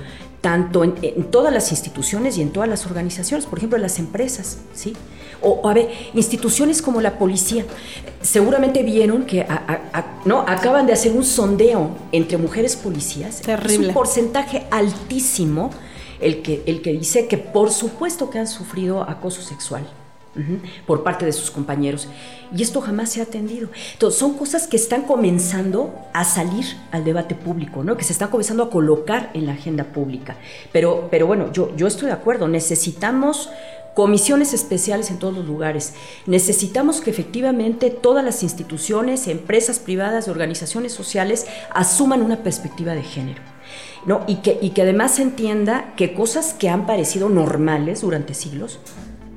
tanto 0.46 0.84
en, 0.84 1.24
todas 1.32 1.52
las 1.52 1.72
instituciones 1.72 2.38
y 2.38 2.44
en 2.44 2.52
todas 2.52 2.70
las 2.70 2.86
organizaciones, 2.86 3.48
por 3.48 3.58
ejemplo, 3.58 3.80
las 3.80 3.98
empresas, 3.98 4.60
¿sí? 4.76 4.96
O, 5.42 5.68
a 5.68 5.74
ver, 5.74 5.90
instituciones 6.14 6.84
como 6.84 7.02
la 7.02 7.18
policía, 7.18 7.66
seguramente 8.22 8.84
vieron 8.84 9.26
que 9.26 9.44
no 10.24 10.42
acaban 10.42 10.86
de 10.86 10.94
hacer 10.94 11.14
un 11.14 11.24
sondeo 11.24 11.90
entre 12.12 12.38
mujeres 12.38 12.76
policías. 12.76 13.42
Terrible. 13.42 13.74
Es 13.74 13.88
un 13.88 13.94
porcentaje 13.96 14.68
altísimo 14.70 15.72
el 16.22 16.44
que, 16.44 16.62
el 16.68 16.84
que 16.84 16.92
dice 16.92 17.26
que 17.26 17.40
por 17.40 17.72
supuesto 17.72 18.30
que 18.30 18.38
han 18.38 18.48
sufrido 18.48 19.02
acoso 19.02 19.42
sexual 19.42 19.88
por 20.86 21.04
parte 21.04 21.26
de 21.26 21.34
sus 21.34 21.52
compañeros. 21.52 22.08
Y 22.56 22.62
esto 22.62 22.82
jamás 22.82 23.12
se 23.12 23.20
ha 23.20 23.24
atendido. 23.24 23.70
Entonces, 23.94 24.20
son 24.20 24.38
cosas 24.38 24.68
que 24.68 24.78
están 24.78 25.04
comenzando 25.04 25.94
a 26.14 26.24
salir 26.24 26.66
al 26.92 27.04
debate 27.04 27.36
público, 27.36 27.84
¿no? 27.84 27.98
que 27.98 28.04
se 28.04 28.14
están 28.14 28.30
comenzando 28.30 28.64
a 28.64 28.70
colocar 28.70 29.32
en 29.34 29.46
la 29.46 29.54
agenda 29.54 29.86
pública. 29.86 30.38
Pero, 30.72 31.08
pero 31.10 31.28
bueno, 31.28 31.52
yo, 31.52 31.76
yo 31.76 31.88
estoy 31.88 32.08
de 32.08 32.14
acuerdo, 32.14 32.48
necesitamos 32.48 33.50
comisiones 33.96 34.54
especiales 34.54 35.10
en 35.10 35.18
todos 35.18 35.34
los 35.34 35.46
lugares. 35.46 35.94
Necesitamos 36.28 37.02
que 37.02 37.10
efectivamente 37.10 37.90
todas 37.90 38.24
las 38.24 38.44
instituciones, 38.44 39.28
empresas 39.28 39.80
privadas, 39.80 40.28
organizaciones 40.28 40.92
sociales 40.92 41.48
asuman 41.74 42.22
una 42.22 42.44
perspectiva 42.44 42.94
de 42.94 43.04
género. 43.04 43.42
¿no? 44.06 44.24
Y, 44.28 44.36
que, 44.38 44.60
y 44.62 44.72
que 44.72 44.84
además 44.84 45.16
se 45.16 45.24
entienda 45.24 45.94
que 45.96 46.14
cosas 46.14 46.54
que 46.54 46.70
han 46.70 46.86
parecido 46.86 47.30
normales 47.30 48.02
durante 48.02 48.36
siglos 48.36 48.80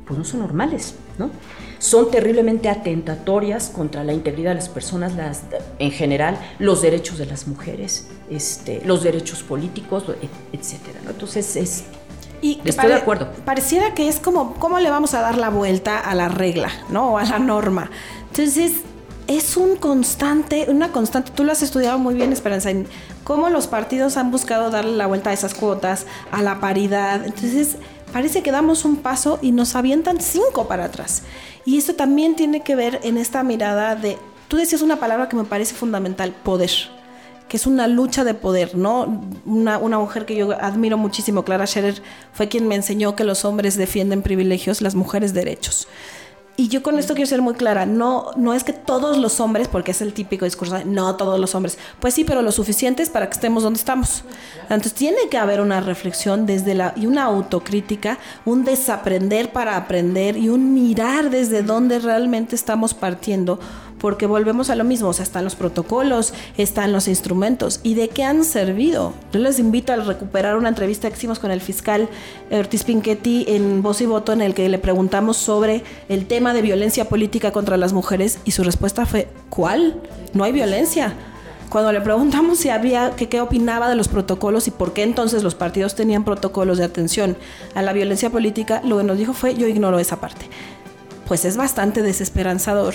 pues 0.09 0.19
no 0.19 0.25
son 0.25 0.41
normales, 0.41 0.95
¿no? 1.19 1.31
Son 1.79 2.11
terriblemente 2.11 2.69
atentatorias 2.69 3.69
contra 3.69 4.03
la 4.03 4.15
integridad 4.15 4.51
de 4.53 4.57
las 4.57 4.69
personas, 4.71 5.15
las, 5.15 5.43
en 5.79 5.93
general, 5.93 6.39
los 6.59 6.83
derechos 6.83 7.19
de 7.19 7.27
las 7.27 7.47
mujeres, 7.47 8.09
este, 8.31 8.83
los 8.85 9.03
derechos 9.05 9.43
políticos, 9.43 10.05
etcétera, 10.53 11.01
¿no? 11.05 11.11
Entonces 11.11 11.55
es 11.57 11.85
y 12.41 12.61
Estoy 12.65 12.89
de 12.89 12.95
acuerdo. 12.95 13.31
Pareciera 13.45 13.95
que 13.95 14.09
es 14.09 14.21
como, 14.21 14.55
¿cómo 14.55 14.79
le 14.79 14.91
vamos 14.91 15.13
a 15.15 15.21
dar 15.21 15.37
la 15.37 15.51
vuelta 15.51 15.99
a 15.99 16.15
la 16.15 16.29
regla, 16.29 16.71
¿no? 16.89 17.15
O 17.15 17.19
a 17.19 17.25
la 17.25 17.39
norma. 17.41 17.91
Entonces, 18.31 18.75
es 19.27 19.57
un 19.57 19.77
constante, 19.77 20.67
una 20.69 20.93
constante. 20.93 21.33
Tú 21.35 21.45
lo 21.45 21.53
has 21.53 21.63
estudiado 21.63 21.99
muy 21.99 22.15
bien, 22.15 22.33
Esperanza, 22.33 22.71
en 22.71 22.87
cómo 23.25 23.51
los 23.51 23.67
partidos 23.67 24.17
han 24.17 24.31
buscado 24.31 24.71
darle 24.71 24.97
la 24.97 25.07
vuelta 25.07 25.31
a 25.31 25.33
esas 25.33 25.55
cuotas, 25.55 26.07
a 26.31 26.43
la 26.43 26.61
paridad. 26.61 27.25
Entonces, 27.25 27.77
parece 28.09 28.43
que 28.43 28.51
damos 28.51 28.85
un 28.85 28.97
paso 28.97 29.39
y 29.43 29.53
nos 29.53 29.75
avientan 29.75 30.21
cinco 30.21 30.69
para 30.69 30.85
atrás. 30.85 31.23
Y 31.65 31.79
esto 31.79 31.95
también 31.95 32.37
tiene 32.37 32.63
que 32.63 32.77
ver 32.77 33.01
en 33.03 33.19
esta 33.19 33.43
mirada 33.43 33.95
de, 33.95 34.19
tú 34.49 34.57
decías 34.57 34.83
una 34.83 34.97
palabra 34.97 35.29
que 35.29 35.37
me 35.37 35.45
parece 35.45 35.75
fundamental, 35.75 36.33
poder 36.33 36.71
que 37.49 37.57
es 37.57 37.67
una 37.67 37.89
lucha 37.89 38.25
de 38.25 38.35
poder, 38.35 38.77
¿no? 38.77 39.23
Una, 39.47 39.79
una, 39.79 39.99
mujer 39.99 40.27
que 40.27 40.37
yo 40.37 40.53
admiro 40.53 40.99
muchísimo, 40.99 41.45
Clara 41.45 41.67
Scherer, 41.67 42.03
fue 42.33 42.49
quien 42.49 42.69
me 42.69 42.75
enseñó 42.75 43.17
que 43.17 43.25
los 43.25 43.45
hombres 43.45 43.77
defienden 43.77 44.23
privilegios, 44.23 44.83
las 44.83 44.95
mujeres 44.95 45.33
derechos. 45.33 45.89
Y 46.61 46.67
yo 46.67 46.83
con 46.83 46.99
esto 46.99 47.15
quiero 47.15 47.29
ser 47.29 47.41
muy 47.41 47.55
clara, 47.55 47.87
no, 47.87 48.33
no 48.35 48.53
es 48.53 48.65
que 48.65 48.73
todos 48.73 49.17
los 49.17 49.39
hombres, 49.39 49.69
porque 49.69 49.93
es 49.93 50.03
el 50.03 50.13
típico 50.13 50.45
discurso, 50.45 50.85
no 50.85 51.15
todos 51.15 51.39
los 51.39 51.55
hombres, 51.55 51.79
pues 52.01 52.15
sí, 52.15 52.25
pero 52.25 52.43
lo 52.43 52.51
suficientes 52.51 53.11
para 53.11 53.29
que 53.29 53.35
estemos 53.35 53.63
donde 53.63 53.79
estamos. 53.79 54.25
Entonces 54.63 54.93
tiene 54.93 55.29
que 55.31 55.39
haber 55.39 55.61
una 55.61 55.81
reflexión 55.81 56.47
desde 56.47 56.75
la, 56.75 56.95
y 56.97 57.07
una 57.07 57.23
autocrítica, 57.23 58.19
un 58.45 58.65
desaprender 58.65 59.53
para 59.53 59.77
aprender 59.77 60.37
y 60.37 60.49
un 60.49 60.75
mirar 60.75 61.31
desde 61.31 61.63
dónde 61.63 62.01
realmente 62.01 62.57
estamos 62.57 62.93
partiendo 62.93 63.61
porque 63.99 64.27
volvemos 64.27 64.71
a 64.71 64.75
lo 64.75 64.85
mismo, 64.85 65.09
o 65.09 65.13
sea, 65.13 65.25
están 65.25 65.45
los 65.45 65.57
protocolos, 65.57 66.33
están 66.57 66.93
los 66.93 67.09
instrumentos, 67.09 67.81
¿y 67.83 67.95
de 67.95 68.09
qué 68.09 68.25
han 68.25 68.45
servido? 68.45 69.13
Yo 69.33 69.41
les 69.41 69.59
invito 69.59 69.93
a 69.93 69.97
recuperar 69.97 70.57
una 70.57 70.69
entrevista 70.69 71.09
que 71.09 71.17
hicimos 71.17 71.39
con 71.39 71.51
el 71.51 71.61
fiscal 71.61 72.09
Ortiz 72.51 72.85
Pinchetti 72.85 73.45
en 73.49 73.83
Voz 73.83 74.01
y 74.01 74.07
Voto, 74.07 74.33
en 74.33 74.43
el 74.43 74.55
que 74.55 74.69
le 74.69 74.79
preguntamos 74.79 75.37
sobre 75.37 75.83
el 76.09 76.27
tema 76.27 76.55
de 76.55 76.63
violencia 76.63 77.09
política 77.09 77.53
contra 77.53 77.77
las 77.77 77.93
mujeres, 77.93 78.39
y 78.45 78.53
su 78.53 78.65
respuesta 78.65 79.07
fue, 79.07 79.29
¿cuál? 79.51 80.01
No 80.35 80.45
hay 80.45 80.53
violencia. 80.53 81.15
Cuando 81.69 81.93
le 81.93 82.01
preguntamos 82.01 82.59
si 82.59 82.71
había, 82.71 83.11
que 83.11 83.29
qué 83.29 83.43
opinaba 83.43 83.91
de 83.91 83.95
los 83.95 84.09
protocolos 84.09 84.67
y 84.69 84.71
por 84.71 84.95
qué 84.95 85.03
entonces 85.03 85.43
los 85.43 85.55
partidos 85.55 85.95
tenían 85.95 86.25
protocolos 86.25 86.79
de 86.79 86.85
atención 86.85 87.37
a 87.75 87.83
la 87.83 87.93
violencia 87.93 88.31
política, 88.31 88.81
lo 88.85 88.97
que 88.97 89.05
nos 89.05 89.19
dijo 89.19 89.35
fue, 89.35 89.55
yo 89.55 89.67
ignoro 89.67 89.99
esa 89.99 90.17
parte 90.17 90.47
pues 91.29 91.45
es 91.45 91.59
bastante 91.59 92.03
desesperanzador 92.03 92.95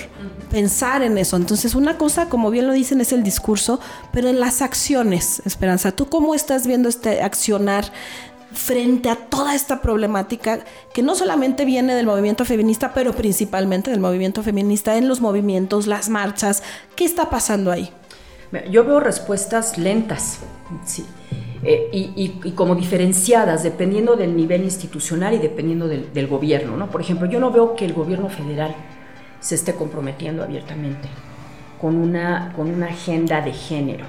pensar 0.49 1.03
en 1.03 1.17
eso. 1.19 1.37
Entonces, 1.37 1.75
una 1.75 1.97
cosa, 1.97 2.27
como 2.27 2.49
bien 2.49 2.67
lo 2.67 2.73
dicen, 2.73 2.99
es 2.99 3.13
el 3.13 3.23
discurso, 3.23 3.79
pero 4.11 4.27
en 4.27 4.39
las 4.39 4.63
acciones, 4.63 5.41
Esperanza, 5.45 5.91
¿tú 5.91 6.09
cómo 6.09 6.33
estás 6.33 6.65
viendo 6.65 6.89
este 6.89 7.21
accionar 7.21 7.85
frente 8.51 9.09
a 9.09 9.15
toda 9.15 9.55
esta 9.55 9.81
problemática 9.81 10.59
que 10.93 11.03
no 11.03 11.15
solamente 11.15 11.63
viene 11.63 11.95
del 11.95 12.05
movimiento 12.05 12.43
feminista, 12.43 12.93
pero 12.93 13.13
principalmente 13.13 13.91
del 13.91 13.99
movimiento 13.99 14.43
feminista 14.43 14.97
en 14.97 15.07
los 15.07 15.21
movimientos, 15.21 15.85
las 15.85 16.09
marchas? 16.09 16.63
¿Qué 16.95 17.05
está 17.05 17.29
pasando 17.29 17.71
ahí? 17.71 17.91
Yo 18.69 18.83
veo 18.83 18.99
respuestas 18.99 19.77
lentas, 19.77 20.39
sí. 20.85 21.05
Eh, 21.65 21.89
y, 21.93 22.51
como 22.51 22.75
diferenciadas 22.75 23.63
dependiendo 23.63 24.17
del 24.17 24.35
nivel 24.35 24.63
institucional 24.63 25.33
y 25.33 25.37
dependiendo 25.37 25.87
del, 25.87 26.27
gobierno. 26.27 26.75
¿no? 26.75 26.89
Por 26.89 26.99
ejemplo, 26.99 27.29
yo 27.29 27.39
no 27.39 27.51
veo 27.51 27.75
que 27.75 27.85
el 27.85 27.93
gobierno 27.93 28.27
federal 28.27 28.75
se 29.39 29.55
esté 29.55 29.73
comprometiendo 29.73 30.43
abiertamente 30.43 31.07
con 31.79 31.95
una, 31.95 32.51
con 32.55 32.69
una 32.69 32.87
agenda 32.87 33.41
de 33.41 33.53
género. 33.53 34.05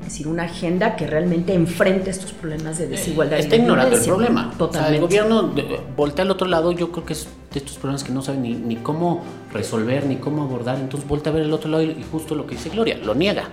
Es 0.00 0.04
decir, 0.06 0.26
una 0.26 0.44
agenda 0.44 0.96
que 0.96 1.06
realmente 1.06 1.54
enfrente 1.54 2.10
estos 2.10 2.32
problemas 2.32 2.78
de 2.78 2.88
desigualdad. 2.88 3.38
Está 3.38 3.54
ignorando 3.54 3.96
el 3.96 4.02
problema. 4.02 4.52
Totalmente. 4.58 4.96
el 4.96 5.00
gobierno 5.00 5.54
voltea 5.96 6.24
al 6.24 6.32
otro 6.32 6.48
lado, 6.48 6.72
yo 6.72 6.90
creo 6.90 7.06
que 7.06 7.12
es 7.12 7.28
de 7.52 7.60
estos 7.60 7.76
problemas 7.76 8.02
que 8.02 8.12
no 8.12 8.20
sabe 8.20 8.38
ni, 8.38 8.54
ni 8.54 8.74
cómo 8.74 9.22
resolver, 9.52 10.04
ni 10.04 10.16
cómo 10.16 10.42
abordar. 10.42 10.78
Entonces 10.80 11.08
voltea 11.08 11.32
a 11.32 11.36
ver 11.36 11.44
el 11.44 11.52
otro 11.52 11.70
lado 11.70 11.84
y 11.84 12.04
justo 12.10 12.34
lo 12.34 12.44
que 12.44 12.56
dice 12.56 12.70
Gloria, 12.70 12.98
lo 12.98 13.14
niega. 13.14 13.48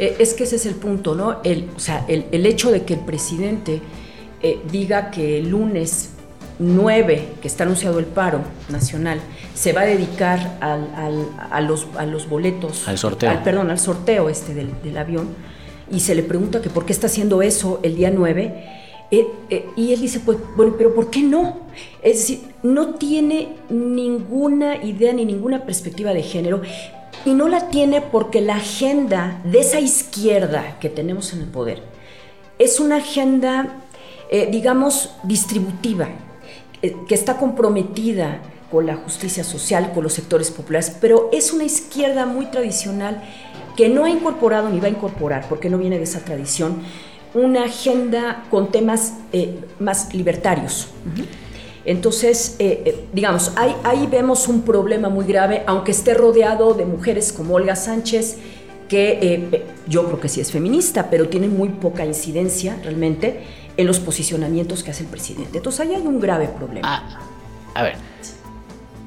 Eh, 0.00 0.16
es 0.18 0.32
que 0.32 0.44
ese 0.44 0.56
es 0.56 0.64
el 0.64 0.76
punto, 0.76 1.14
¿no? 1.14 1.40
El, 1.44 1.68
o 1.76 1.78
sea, 1.78 2.06
el, 2.08 2.46
hecho 2.46 2.72
de 2.72 2.84
que 2.84 2.94
el 2.94 3.00
presidente 3.00 3.82
eh, 4.42 4.58
diga 4.72 5.10
que 5.10 5.38
el 5.38 5.50
lunes 5.50 6.12
9, 6.58 7.28
que 7.42 7.46
está 7.46 7.64
anunciado 7.64 7.98
el 7.98 8.06
paro 8.06 8.40
nacional, 8.70 9.20
se 9.54 9.74
va 9.74 9.82
a 9.82 9.84
dedicar 9.84 10.56
a, 10.62 11.60
los, 11.60 11.86
a 11.98 12.06
los 12.06 12.30
boletos. 12.30 12.88
Al 12.88 12.96
sorteo. 12.96 13.44
perdón, 13.44 13.70
al 13.70 13.78
sorteo 13.78 14.30
este 14.30 14.54
del, 14.54 14.96
avión. 14.96 15.28
Y 15.92 16.00
se 16.00 16.14
le 16.14 16.22
pregunta 16.22 16.62
que 16.62 16.70
por 16.70 16.86
qué 16.86 16.94
está 16.94 17.08
haciendo 17.08 17.42
eso 17.42 17.78
el 17.82 17.96
día 17.96 18.10
9. 18.10 18.78
Eh, 19.10 19.66
y 19.76 19.92
él 19.92 20.00
dice, 20.00 20.20
pues, 20.20 20.38
bueno, 20.56 20.76
pero 20.78 20.94
¿por 20.94 21.10
qué 21.10 21.20
no? 21.22 21.58
Es 22.02 22.20
decir, 22.20 22.40
no 22.62 22.94
tiene 22.94 23.56
ninguna 23.68 24.82
idea 24.82 25.12
ni 25.12 25.26
ninguna 25.26 25.66
perspectiva 25.66 26.14
de 26.14 26.22
género, 26.22 26.62
y 27.24 27.34
no 27.34 27.48
la 27.48 27.68
tiene 27.68 28.00
porque 28.00 28.40
la 28.40 28.56
agenda 28.56 29.40
de 29.44 29.60
esa 29.60 29.80
izquierda 29.80 30.78
que 30.80 30.88
tenemos 30.88 31.32
en 31.32 31.40
el 31.40 31.46
poder 31.46 31.82
es 32.58 32.78
una 32.78 32.96
agenda, 32.96 33.68
eh, 34.30 34.48
digamos, 34.50 35.14
distributiva, 35.22 36.08
eh, 36.82 36.94
que 37.08 37.14
está 37.14 37.36
comprometida 37.36 38.40
con 38.70 38.86
la 38.86 38.96
justicia 38.96 39.44
social, 39.44 39.92
con 39.92 40.04
los 40.04 40.12
sectores 40.12 40.50
populares, 40.50 40.96
pero 41.00 41.28
es 41.32 41.52
una 41.52 41.64
izquierda 41.64 42.26
muy 42.26 42.46
tradicional 42.46 43.22
que 43.76 43.88
no 43.88 44.04
ha 44.04 44.10
incorporado 44.10 44.68
ni 44.68 44.78
va 44.78 44.86
a 44.86 44.90
incorporar, 44.90 45.46
porque 45.48 45.70
no 45.70 45.78
viene 45.78 45.98
de 45.98 46.04
esa 46.04 46.20
tradición, 46.20 46.82
una 47.34 47.64
agenda 47.64 48.44
con 48.50 48.70
temas 48.70 49.14
eh, 49.32 49.58
más 49.78 50.12
libertarios. 50.14 50.88
Entonces, 51.84 52.56
eh, 52.58 52.82
eh, 52.84 53.04
digamos, 53.12 53.52
ahí, 53.56 54.06
vemos 54.10 54.48
un 54.48 54.62
problema 54.62 55.08
muy 55.08 55.24
grave, 55.24 55.62
aunque 55.66 55.92
esté 55.92 56.14
rodeado 56.14 56.74
de 56.74 56.84
mujeres 56.84 57.32
como 57.32 57.54
Olga 57.54 57.76
Sánchez, 57.76 58.36
que 58.88 59.18
eh, 59.22 59.64
yo 59.86 60.04
creo 60.06 60.20
que 60.20 60.28
sí 60.28 60.40
es 60.40 60.50
feminista, 60.50 61.08
pero 61.10 61.28
tiene 61.28 61.48
muy 61.48 61.68
poca 61.68 62.04
incidencia 62.04 62.78
realmente 62.82 63.44
en 63.76 63.86
los 63.86 64.00
posicionamientos 64.00 64.82
que 64.82 64.90
hace 64.90 65.04
el 65.04 65.08
presidente. 65.08 65.58
Entonces 65.58 65.80
ahí 65.80 65.94
hay 65.94 66.06
un 66.06 66.20
grave 66.20 66.48
problema. 66.48 66.86
Ah, 66.86 67.20
a 67.74 67.82
ver, 67.82 67.94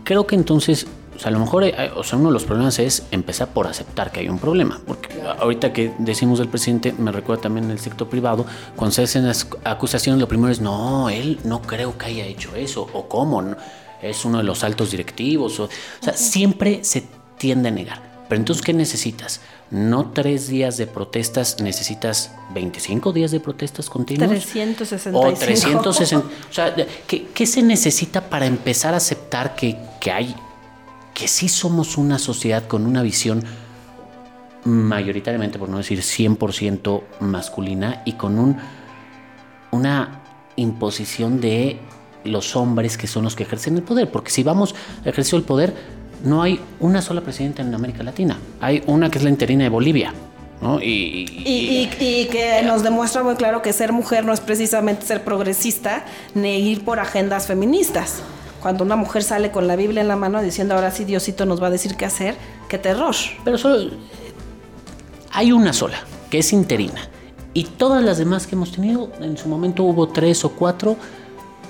creo 0.03 0.25
que 0.25 0.35
entonces 0.35 0.87
o 1.15 1.19
sea, 1.19 1.29
a 1.29 1.31
lo 1.31 1.39
mejor 1.39 1.63
eh, 1.63 1.91
o 1.95 2.03
sea, 2.03 2.17
uno 2.17 2.29
de 2.29 2.33
los 2.33 2.43
problemas 2.43 2.79
es 2.79 3.03
empezar 3.11 3.49
por 3.49 3.67
aceptar 3.67 4.11
que 4.11 4.21
hay 4.21 4.29
un 4.29 4.39
problema. 4.39 4.81
Porque 4.85 5.09
ahorita 5.39 5.73
que 5.73 5.93
decimos 5.99 6.39
del 6.39 6.49
presidente, 6.49 6.93
me 6.97 7.11
recuerda 7.11 7.43
también 7.43 7.69
el 7.71 7.79
sector 7.79 8.09
privado, 8.09 8.45
cuando 8.75 8.93
se 8.93 9.03
hacen 9.03 9.27
las 9.27 9.47
acusaciones, 9.63 10.19
lo 10.19 10.27
primero 10.27 10.51
es, 10.51 10.61
no, 10.61 11.09
él 11.09 11.39
no 11.43 11.61
creo 11.61 11.97
que 11.97 12.07
haya 12.07 12.25
hecho 12.25 12.55
eso, 12.55 12.87
o 12.93 13.07
cómo, 13.07 13.43
es 14.01 14.25
uno 14.25 14.39
de 14.39 14.43
los 14.43 14.63
altos 14.63 14.91
directivos. 14.91 15.59
O, 15.59 15.69
sea, 16.01 16.13
siempre 16.13 16.83
se 16.83 17.03
tiende 17.37 17.69
a 17.69 17.71
negar. 17.71 18.13
Pero 18.27 18.39
entonces, 18.39 18.63
¿qué 18.63 18.73
necesitas? 18.73 19.41
no 19.73 20.11
tres 20.11 20.47
días 20.47 20.77
de 20.77 20.85
protestas, 20.85 21.59
necesitas 21.59 22.29
25 22.53 23.11
días 23.11 23.31
de 23.31 23.39
protestas 23.39 23.89
continuas. 23.89 24.29
365. 24.29 25.19
O 25.19 25.33
360. 25.33 26.27
O 26.27 26.53
sea, 26.53 26.75
¿qué, 27.07 27.25
qué 27.33 27.45
se 27.47 27.63
necesita 27.63 28.29
para 28.29 28.45
empezar 28.45 28.93
a 28.93 28.97
aceptar 28.97 29.55
que, 29.55 29.75
que 29.99 30.11
hay, 30.11 30.35
que 31.13 31.27
sí 31.27 31.47
somos 31.47 31.97
una 31.97 32.19
sociedad 32.19 32.67
con 32.67 32.85
una 32.85 33.01
visión 33.01 33.43
mayoritariamente, 34.65 35.59
por 35.59 35.69
no 35.69 35.77
decir 35.77 35.99
100% 35.99 37.03
masculina 37.19 38.01
y 38.05 38.13
con 38.13 38.39
un, 38.39 38.57
una 39.71 40.21
imposición 40.55 41.41
de 41.41 41.79
los 42.23 42.55
hombres 42.55 42.97
que 42.97 43.07
son 43.07 43.23
los 43.23 43.35
que 43.35 43.43
ejercen 43.43 43.75
el 43.75 43.83
poder? 43.83 44.09
Porque 44.09 44.31
si 44.31 44.43
vamos 44.43 44.75
a 45.05 45.09
ejercer 45.09 45.39
el 45.39 45.45
poder, 45.45 45.73
no 46.23 46.41
hay 46.41 46.59
una 46.79 47.01
sola 47.01 47.21
presidenta 47.21 47.61
en 47.61 47.73
América 47.73 48.03
Latina. 48.03 48.37
Hay 48.61 48.83
una 48.87 49.09
que 49.09 49.17
es 49.17 49.23
la 49.23 49.29
interina 49.29 49.63
de 49.63 49.69
Bolivia. 49.69 50.13
¿no? 50.61 50.79
Y, 50.79 51.25
y, 51.45 51.89
y, 51.99 52.25
que 52.27 52.61
nos 52.63 52.83
demuestra 52.83 53.21
muy 53.21 53.35
claro 53.35 53.61
que 53.61 53.73
ser 53.73 53.91
mujer 53.91 54.23
no 54.23 54.31
es 54.31 54.39
precisamente 54.39 55.05
ser 55.05 55.25
progresista 55.25 56.05
ni 56.35 56.71
ir 56.71 56.85
por 56.85 57.01
agendas 57.01 57.47
feministas. 57.47 58.23
Cuando 58.63 58.85
una 58.85 58.95
mujer 58.95 59.23
sale 59.23 59.51
con 59.51 59.67
la 59.67 59.75
Biblia 59.75 60.01
en 60.01 60.07
la 60.07 60.15
mano 60.15 60.41
diciendo 60.41 60.73
ahora 60.73 60.89
sí 60.89 61.03
Diosito 61.03 61.45
nos 61.45 61.61
va 61.61 61.67
a 61.67 61.69
decir 61.69 61.97
qué 61.97 62.05
hacer, 62.05 62.37
qué 62.69 62.77
terror. 62.77 63.13
Pero 63.43 63.57
solo 63.57 63.91
hay 65.33 65.51
una 65.51 65.73
sola, 65.73 65.97
que 66.29 66.37
es 66.37 66.53
interina. 66.53 67.09
Y 67.53 67.65
todas 67.65 68.01
las 68.01 68.17
demás 68.17 68.47
que 68.47 68.55
hemos 68.55 68.71
tenido, 68.71 69.11
en 69.19 69.37
su 69.37 69.49
momento 69.49 69.83
hubo 69.83 70.07
tres 70.07 70.45
o 70.45 70.51
cuatro 70.51 70.95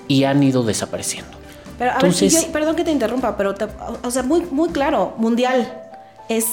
y 0.08 0.26
han 0.26 0.44
ido 0.44 0.62
desapareciendo. 0.62 1.32
Pero 1.80 1.94
a 1.94 1.98
ver, 1.98 2.52
perdón 2.52 2.76
que 2.76 2.84
te 2.84 2.92
interrumpa, 2.92 3.36
pero 3.36 3.56
o 4.04 4.12
sea, 4.12 4.22
muy, 4.22 4.42
muy 4.52 4.70
claro, 4.70 5.16
mundial 5.18 5.82
es 6.30 6.46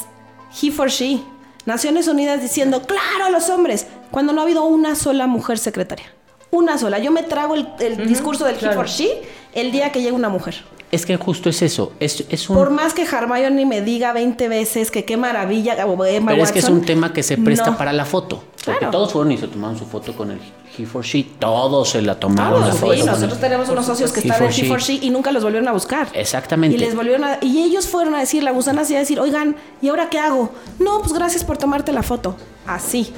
he 0.63 0.71
for 0.71 0.89
she. 0.89 1.21
Naciones 1.67 2.09
Unidas 2.09 2.41
diciendo, 2.41 2.81
claro, 2.81 3.27
a 3.27 3.31
los 3.31 3.51
hombres, 3.51 3.87
cuando 4.11 4.33
no 4.33 4.41
ha 4.41 4.45
habido 4.45 4.65
una 4.65 4.95
sola 4.95 5.27
mujer 5.27 5.59
secretaria. 5.59 6.07
Una 6.51 6.79
sola. 6.79 6.99
Yo 6.99 7.13
me 7.13 7.23
trago 7.23 7.55
el, 7.55 8.09
discurso 8.09 8.47
del 8.47 8.57
he 8.57 8.73
for 8.73 8.87
she 8.87 9.23
el 9.55 9.73
día 9.73 9.93
que 9.93 10.03
llega 10.03 10.15
una 10.15 10.29
mujer. 10.29 10.63
Es 10.91 11.07
que 11.07 11.17
justo 11.17 11.49
es 11.49 11.63
eso. 11.63 11.93
Es, 12.01 12.25
es 12.29 12.51
un... 12.51 12.57
Por 12.57 12.71
más 12.71 12.95
que 12.95 13.03
Hermione 13.03 13.65
me 13.65 13.81
diga 13.81 14.13
20 14.13 14.49
veces 14.49 14.91
que 14.91 15.05
qué 15.05 15.17
maravilla, 15.17 15.77
Pero 15.77 16.43
es 16.43 16.51
que 16.51 16.59
es 16.59 16.69
un 16.69 16.83
tema 16.85 17.13
que 17.13 17.23
se 17.23 17.39
presta 17.39 17.79
para 17.79 17.93
la 17.93 18.05
foto. 18.05 18.43
Porque 18.65 18.87
todos 18.87 19.13
fueron 19.13 19.33
y 19.33 19.39
se 19.39 19.47
tomaron 19.47 19.79
su 19.79 19.87
foto 19.87 20.15
con 20.15 20.33
el 20.33 20.41
He 20.77 20.87
for 20.87 21.05
She. 21.05 21.25
Todos 21.39 21.91
se 21.91 22.03
la 22.03 22.19
tomaron. 22.19 22.61
la 22.61 22.73
foto 22.73 22.95
sí, 22.95 23.03
nosotros 23.05 23.41
tenemos 23.41 23.69
unos 23.69 23.87
socios 23.87 24.13
que 24.13 24.21
están 24.21 24.43
en 24.43 24.51
He 24.51 24.65
for 24.65 24.81
She 24.81 24.99
y 25.03 25.11
nunca 25.11 25.31
los 25.31 25.45
volvieron 25.45 25.69
a 25.69 25.73
buscar. 25.73 26.09
Exactamente. 26.13 26.77
Y 26.77 26.81
les 26.81 26.95
volvieron 26.95 27.25
a, 27.25 27.39
y 27.41 27.63
ellos 27.63 27.87
fueron 27.87 28.15
a 28.15 28.21
decir, 28.21 28.43
la 28.43 28.51
gusana 28.51 28.83
así 28.83 28.97
a 28.97 28.99
decir, 28.99 29.21
oigan, 29.21 29.57
¿y 29.81 29.89
ahora 29.89 30.11
qué 30.11 30.19
hago? 30.19 30.51
No, 30.79 31.01
pues 31.01 31.13
gracias 31.13 31.45
por 31.45 31.57
tomarte 31.57 31.93
la 31.93 32.03
foto. 32.03 32.37
Así. 32.67 33.13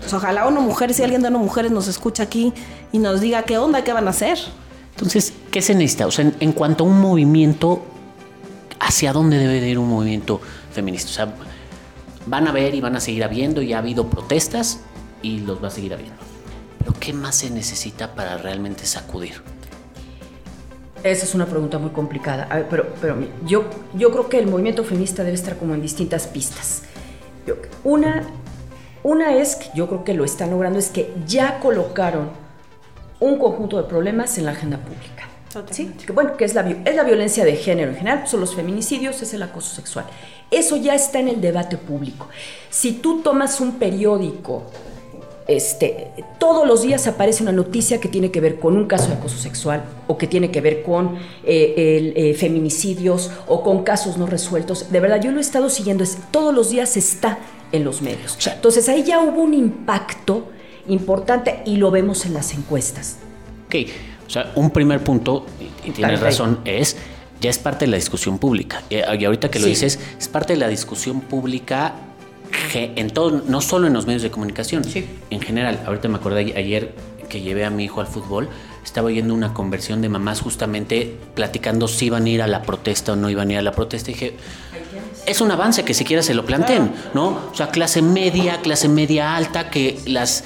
Pues 0.00 0.12
ojalá 0.14 0.48
uno 0.48 0.62
mujeres, 0.62 0.96
si 0.96 1.02
alguien 1.02 1.20
de 1.20 1.28
uno 1.28 1.38
mujeres 1.38 1.70
nos 1.70 1.86
escucha 1.86 2.22
aquí 2.22 2.54
y 2.92 2.98
nos 2.98 3.20
diga 3.20 3.42
qué 3.42 3.58
onda, 3.58 3.84
qué 3.84 3.92
van 3.92 4.06
a 4.06 4.10
hacer. 4.10 4.38
Entonces, 4.94 5.32
¿qué 5.50 5.62
se 5.62 5.74
necesita? 5.74 6.06
O 6.06 6.10
sea, 6.10 6.32
en, 6.38 6.52
cuanto 6.52 6.84
a 6.84 6.86
un 6.86 7.00
movimiento, 7.00 7.82
¿hacia 8.78 9.12
dónde 9.12 9.38
debe 9.38 9.60
de 9.60 9.68
ir 9.68 9.78
un 9.78 9.88
movimiento 9.88 10.40
feminista? 10.72 11.10
O 11.10 11.12
sea, 11.12 11.34
van 12.26 12.48
a 12.48 12.52
ver 12.52 12.74
y 12.74 12.80
van 12.80 12.96
a 12.96 13.00
seguir 13.00 13.24
habiendo 13.24 13.62
y 13.62 13.72
ha 13.72 13.78
habido 13.78 14.08
protestas 14.08 14.80
y 15.22 15.40
los 15.40 15.62
va 15.62 15.68
a 15.68 15.70
seguir 15.70 15.92
habiendo. 15.94 16.18
Pero 16.78 16.92
¿qué 16.98 17.12
más 17.12 17.36
se 17.36 17.50
necesita 17.50 18.14
para 18.14 18.38
realmente 18.38 18.86
sacudir? 18.86 19.42
Esa 21.02 21.24
es 21.24 21.34
una 21.34 21.46
pregunta 21.46 21.78
muy 21.78 21.90
complicada. 21.90 22.66
pero, 22.68 22.94
pero 23.00 23.16
yo, 23.46 23.64
yo 23.94 24.10
creo 24.10 24.28
que 24.28 24.38
el 24.38 24.46
movimiento 24.46 24.84
feminista 24.84 25.24
debe 25.24 25.34
estar 25.34 25.56
como 25.56 25.74
en 25.74 25.82
distintas 25.82 26.26
pistas. 26.26 26.82
una, 27.84 28.24
una 29.02 29.34
es, 29.34 29.56
que 29.56 29.70
yo 29.74 29.88
creo 29.88 30.04
que 30.04 30.14
lo 30.14 30.24
están 30.24 30.50
logrando, 30.50 30.78
es 30.78 30.90
que 30.90 31.14
ya 31.26 31.58
colocaron 31.58 32.30
un 33.18 33.38
conjunto 33.38 33.76
de 33.76 33.84
problemas 33.84 34.36
en 34.38 34.46
la 34.46 34.52
agenda 34.52 34.78
pública. 34.78 35.19
¿Sí? 35.70 35.90
Que, 36.06 36.12
bueno, 36.12 36.36
que 36.36 36.44
es 36.44 36.54
la, 36.54 36.68
es 36.84 36.94
la 36.94 37.02
violencia 37.02 37.44
de 37.44 37.56
género 37.56 37.90
en 37.90 37.96
general, 37.96 38.28
son 38.28 38.40
los 38.40 38.54
feminicidios, 38.54 39.20
es 39.22 39.34
el 39.34 39.42
acoso 39.42 39.74
sexual. 39.74 40.06
Eso 40.50 40.76
ya 40.76 40.94
está 40.94 41.18
en 41.18 41.28
el 41.28 41.40
debate 41.40 41.76
público. 41.76 42.28
Si 42.70 42.92
tú 42.92 43.20
tomas 43.22 43.60
un 43.60 43.78
periódico, 43.78 44.64
este, 45.48 46.12
todos 46.38 46.66
los 46.66 46.82
días 46.82 47.08
aparece 47.08 47.42
una 47.42 47.50
noticia 47.50 47.98
que 47.98 48.08
tiene 48.08 48.30
que 48.30 48.40
ver 48.40 48.60
con 48.60 48.76
un 48.76 48.86
caso 48.86 49.08
de 49.08 49.14
acoso 49.14 49.36
sexual 49.36 49.82
o 50.06 50.16
que 50.16 50.28
tiene 50.28 50.52
que 50.52 50.60
ver 50.60 50.84
con 50.84 51.16
eh, 51.44 52.12
eh, 52.14 52.34
feminicidios 52.34 53.32
o 53.48 53.64
con 53.64 53.82
casos 53.82 54.16
no 54.16 54.26
resueltos. 54.26 54.92
De 54.92 55.00
verdad, 55.00 55.20
yo 55.20 55.32
lo 55.32 55.38
he 55.38 55.40
estado 55.40 55.68
siguiendo, 55.68 56.04
es, 56.04 56.18
todos 56.30 56.54
los 56.54 56.70
días 56.70 56.96
está 56.96 57.38
en 57.72 57.82
los 57.82 58.00
medios. 58.00 58.38
Entonces 58.46 58.88
ahí 58.88 59.02
ya 59.02 59.18
hubo 59.20 59.42
un 59.42 59.54
impacto 59.54 60.44
importante 60.86 61.62
y 61.64 61.76
lo 61.76 61.90
vemos 61.90 62.26
en 62.26 62.34
las 62.34 62.54
encuestas. 62.54 63.16
Ok, 63.66 63.88
o 64.30 64.32
sea, 64.32 64.52
un 64.54 64.70
primer 64.70 65.02
punto, 65.02 65.44
y 65.84 65.90
tienes 65.90 66.20
razón, 66.20 66.60
es 66.64 66.96
ya 67.40 67.50
es 67.50 67.58
parte 67.58 67.86
de 67.86 67.90
la 67.90 67.96
discusión 67.96 68.38
pública. 68.38 68.80
Y 68.88 69.24
ahorita 69.24 69.50
que 69.50 69.58
lo 69.58 69.66
dices, 69.66 69.98
es 70.16 70.28
parte 70.28 70.52
de 70.52 70.60
la 70.60 70.68
discusión 70.68 71.20
pública 71.20 71.94
en 72.72 73.10
todo, 73.10 73.42
no 73.48 73.60
solo 73.60 73.88
en 73.88 73.92
los 73.92 74.06
medios 74.06 74.22
de 74.22 74.30
comunicación, 74.30 74.84
en 75.30 75.40
general. 75.40 75.82
Ahorita 75.84 76.06
me 76.06 76.18
acordé 76.18 76.54
ayer 76.56 76.94
que 77.28 77.40
llevé 77.40 77.64
a 77.64 77.70
mi 77.70 77.82
hijo 77.82 78.00
al 78.00 78.06
fútbol, 78.06 78.48
estaba 78.84 79.08
oyendo 79.08 79.34
una 79.34 79.52
conversión 79.52 80.00
de 80.00 80.08
mamás 80.08 80.42
justamente 80.42 81.16
platicando 81.34 81.88
si 81.88 82.06
iban 82.06 82.26
a 82.26 82.28
ir 82.28 82.42
a 82.42 82.46
la 82.46 82.62
protesta 82.62 83.14
o 83.14 83.16
no 83.16 83.30
iban 83.30 83.48
a 83.48 83.52
ir 83.54 83.58
a 83.58 83.62
la 83.62 83.72
protesta. 83.72 84.12
Y 84.12 84.14
dije, 84.14 84.36
es 85.26 85.40
un 85.40 85.50
avance 85.50 85.82
que 85.82 85.92
siquiera 85.92 86.22
se 86.22 86.34
lo 86.34 86.46
planteen, 86.46 86.92
¿no? 87.14 87.40
O 87.50 87.54
sea, 87.54 87.70
clase 87.70 88.00
media, 88.00 88.60
clase 88.60 88.88
media 88.88 89.34
alta, 89.34 89.70
que 89.70 89.98
las 90.06 90.44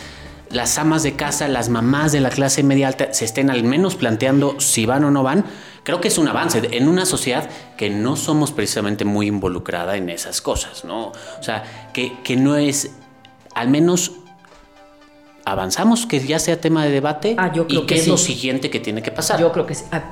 las 0.54 0.78
amas 0.78 1.02
de 1.02 1.14
casa, 1.14 1.48
las 1.48 1.68
mamás 1.68 2.12
de 2.12 2.20
la 2.20 2.30
clase 2.30 2.62
media 2.62 2.88
alta 2.88 3.12
se 3.12 3.24
estén 3.24 3.50
al 3.50 3.64
menos 3.64 3.96
planteando 3.96 4.60
si 4.60 4.86
van 4.86 5.04
o 5.04 5.10
no 5.10 5.22
van, 5.22 5.44
creo 5.82 6.00
que 6.00 6.08
es 6.08 6.16
un 6.16 6.28
avance 6.28 6.62
en 6.70 6.88
una 6.88 7.04
sociedad 7.04 7.50
que 7.76 7.90
no 7.90 8.16
somos 8.16 8.52
precisamente 8.52 9.04
muy 9.04 9.26
involucrada 9.26 9.96
en 9.96 10.08
esas 10.08 10.40
cosas, 10.40 10.84
¿no? 10.84 11.08
O 11.08 11.42
sea, 11.42 11.90
que, 11.92 12.18
que 12.22 12.36
no 12.36 12.56
es, 12.56 12.92
al 13.54 13.68
menos 13.68 14.12
avanzamos, 15.44 16.06
que 16.06 16.20
ya 16.20 16.38
sea 16.38 16.60
tema 16.60 16.84
de 16.84 16.90
debate 16.90 17.34
ah, 17.36 17.52
yo 17.52 17.66
creo 17.66 17.82
y 17.82 17.86
qué 17.86 17.96
es 17.96 18.06
lo 18.06 18.16
siguiente 18.16 18.70
que 18.70 18.80
tiene 18.80 19.02
que 19.02 19.10
pasar. 19.10 19.40
Yo 19.40 19.52
creo 19.52 19.66
que 19.66 19.74
sí. 19.74 19.84
Ah, 19.90 20.02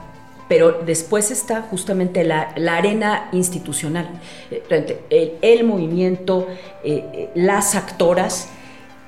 pero 0.48 0.82
después 0.84 1.30
está 1.30 1.62
justamente 1.62 2.24
la, 2.24 2.52
la 2.56 2.76
arena 2.76 3.28
institucional, 3.32 4.10
eh, 4.50 4.98
el, 5.08 5.32
el 5.40 5.64
movimiento, 5.64 6.48
eh, 6.84 7.04
eh, 7.14 7.30
las 7.34 7.74
actoras 7.74 8.48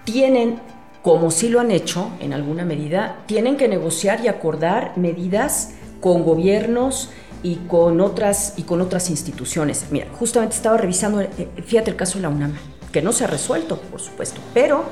tienen 0.04 0.60
como 1.04 1.30
sí 1.30 1.50
lo 1.50 1.60
han 1.60 1.70
hecho 1.70 2.08
en 2.18 2.32
alguna 2.32 2.64
medida, 2.64 3.18
tienen 3.26 3.58
que 3.58 3.68
negociar 3.68 4.24
y 4.24 4.28
acordar 4.28 4.94
medidas 4.96 5.72
con 6.00 6.24
gobiernos 6.24 7.10
y 7.42 7.56
con 7.56 8.00
otras, 8.00 8.54
y 8.56 8.62
con 8.62 8.80
otras 8.80 9.10
instituciones. 9.10 9.84
Mira, 9.90 10.06
justamente 10.18 10.56
estaba 10.56 10.78
revisando, 10.78 11.20
eh, 11.20 11.28
fíjate 11.62 11.90
el 11.90 11.96
caso 11.96 12.14
de 12.16 12.22
la 12.22 12.30
UNAM, 12.30 12.54
que 12.90 13.02
no 13.02 13.12
se 13.12 13.24
ha 13.24 13.26
resuelto, 13.26 13.78
por 13.82 14.00
supuesto, 14.00 14.40
pero 14.54 14.84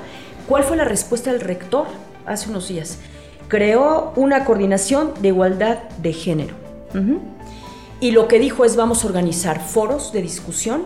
¿cuál 0.47 0.65
fue 0.65 0.77
la 0.77 0.85
respuesta 0.85 1.33
del 1.33 1.41
rector 1.41 1.87
hace 2.27 2.51
unos 2.51 2.69
días? 2.69 2.99
Creó 3.49 4.13
una 4.15 4.45
coordinación 4.45 5.15
de 5.23 5.29
igualdad 5.29 5.79
de 6.03 6.13
género. 6.13 6.55
Y 8.01 8.11
lo 8.11 8.29
que 8.29 8.39
dijo 8.39 8.67
es 8.67 8.77
vamos 8.77 9.03
a 9.03 9.07
organizar 9.07 9.65
foros 9.65 10.13
de 10.13 10.21
discusión 10.21 10.83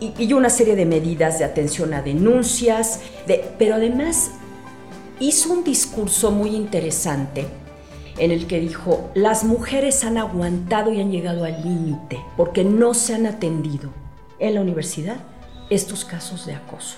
y, 0.00 0.32
una 0.32 0.48
serie 0.48 0.74
de 0.74 0.86
medidas 0.86 1.38
de 1.38 1.44
atención 1.44 1.92
a 1.92 2.00
denuncias, 2.00 3.00
de, 3.26 3.44
pero 3.58 3.74
además 3.74 4.30
hizo 5.28 5.52
un 5.52 5.64
discurso 5.64 6.30
muy 6.30 6.54
interesante 6.54 7.46
en 8.18 8.30
el 8.30 8.46
que 8.46 8.60
dijo, 8.60 9.10
las 9.14 9.42
mujeres 9.42 10.04
han 10.04 10.18
aguantado 10.18 10.92
y 10.92 11.00
han 11.00 11.10
llegado 11.10 11.44
al 11.44 11.62
límite 11.62 12.20
porque 12.36 12.62
no 12.62 12.94
se 12.94 13.14
han 13.14 13.26
atendido 13.26 13.90
en 14.38 14.54
la 14.54 14.60
universidad 14.60 15.16
estos 15.70 16.04
casos 16.04 16.46
de 16.46 16.54
acoso. 16.54 16.96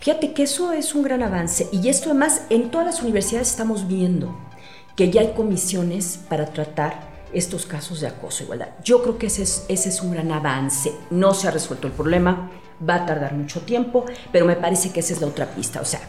Fíjate 0.00 0.32
que 0.32 0.44
eso 0.44 0.72
es 0.72 0.94
un 0.94 1.02
gran 1.02 1.22
avance 1.22 1.68
y 1.72 1.88
esto 1.88 2.10
además 2.10 2.42
en 2.48 2.70
todas 2.70 2.86
las 2.86 3.02
universidades 3.02 3.50
estamos 3.50 3.88
viendo 3.88 4.38
que 4.96 5.10
ya 5.10 5.20
hay 5.20 5.32
comisiones 5.32 6.20
para 6.28 6.46
tratar 6.46 7.08
estos 7.32 7.66
casos 7.66 8.00
de 8.00 8.06
acoso 8.06 8.44
igualdad. 8.44 8.68
Yo 8.82 9.02
creo 9.02 9.18
que 9.18 9.26
ese 9.26 9.42
es, 9.42 9.66
ese 9.68 9.90
es 9.90 10.00
un 10.00 10.12
gran 10.12 10.32
avance. 10.32 10.92
No 11.10 11.34
se 11.34 11.48
ha 11.48 11.50
resuelto 11.50 11.88
el 11.88 11.92
problema, 11.92 12.50
va 12.88 12.94
a 12.94 13.06
tardar 13.06 13.34
mucho 13.34 13.60
tiempo, 13.60 14.06
pero 14.32 14.46
me 14.46 14.56
parece 14.56 14.90
que 14.90 15.00
esa 15.00 15.12
es 15.12 15.20
la 15.20 15.26
otra 15.26 15.46
pista. 15.46 15.80
O 15.80 15.84
sea, 15.84 16.00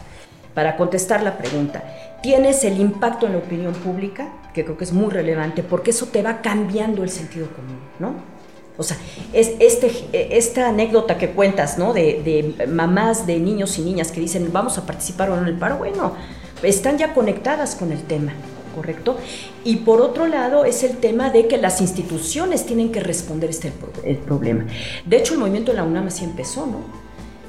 para 0.54 0.76
contestar 0.76 1.22
la 1.22 1.38
pregunta. 1.38 1.82
Tienes 2.22 2.64
el 2.64 2.80
impacto 2.80 3.26
en 3.26 3.32
la 3.32 3.38
opinión 3.38 3.72
pública, 3.74 4.28
que 4.52 4.64
creo 4.64 4.76
que 4.76 4.84
es 4.84 4.92
muy 4.92 5.10
relevante, 5.10 5.62
porque 5.62 5.90
eso 5.90 6.06
te 6.06 6.22
va 6.22 6.42
cambiando 6.42 7.02
el 7.02 7.10
sentido 7.10 7.48
común, 7.54 7.78
¿no? 7.98 8.40
O 8.76 8.82
sea, 8.82 8.96
es 9.32 9.52
este, 9.58 9.90
esta 10.12 10.68
anécdota 10.68 11.18
que 11.18 11.30
cuentas, 11.30 11.76
¿no? 11.76 11.92
De, 11.92 12.54
mamás 12.66 13.26
de 13.26 13.38
niños 13.38 13.78
y 13.78 13.82
niñas 13.82 14.10
que 14.10 14.20
dicen, 14.20 14.50
vamos 14.52 14.78
a 14.78 14.86
participar 14.86 15.30
o 15.30 15.36
no 15.36 15.42
en 15.42 15.48
el 15.48 15.58
paro, 15.58 15.76
bueno, 15.76 16.14
están 16.62 16.96
ya 16.96 17.12
conectadas 17.12 17.74
con 17.74 17.92
el 17.92 18.02
tema, 18.02 18.32
¿correcto? 18.74 19.18
Y 19.64 19.76
por 19.76 20.00
otro 20.00 20.26
lado 20.26 20.64
es 20.64 20.82
el 20.82 20.96
tema 20.96 21.30
de 21.30 21.46
que 21.46 21.58
las 21.58 21.82
instituciones 21.82 22.64
tienen 22.64 22.90
que 22.90 23.00
responder 23.00 23.50
este 23.50 23.70
el 24.02 24.16
problema. 24.16 24.64
De 25.04 25.18
hecho, 25.18 25.34
el 25.34 25.40
movimiento 25.40 25.72
de 25.72 25.76
la 25.76 25.84
UNAM 25.84 26.06
así 26.06 26.24
empezó, 26.24 26.64
¿no? 26.64 26.99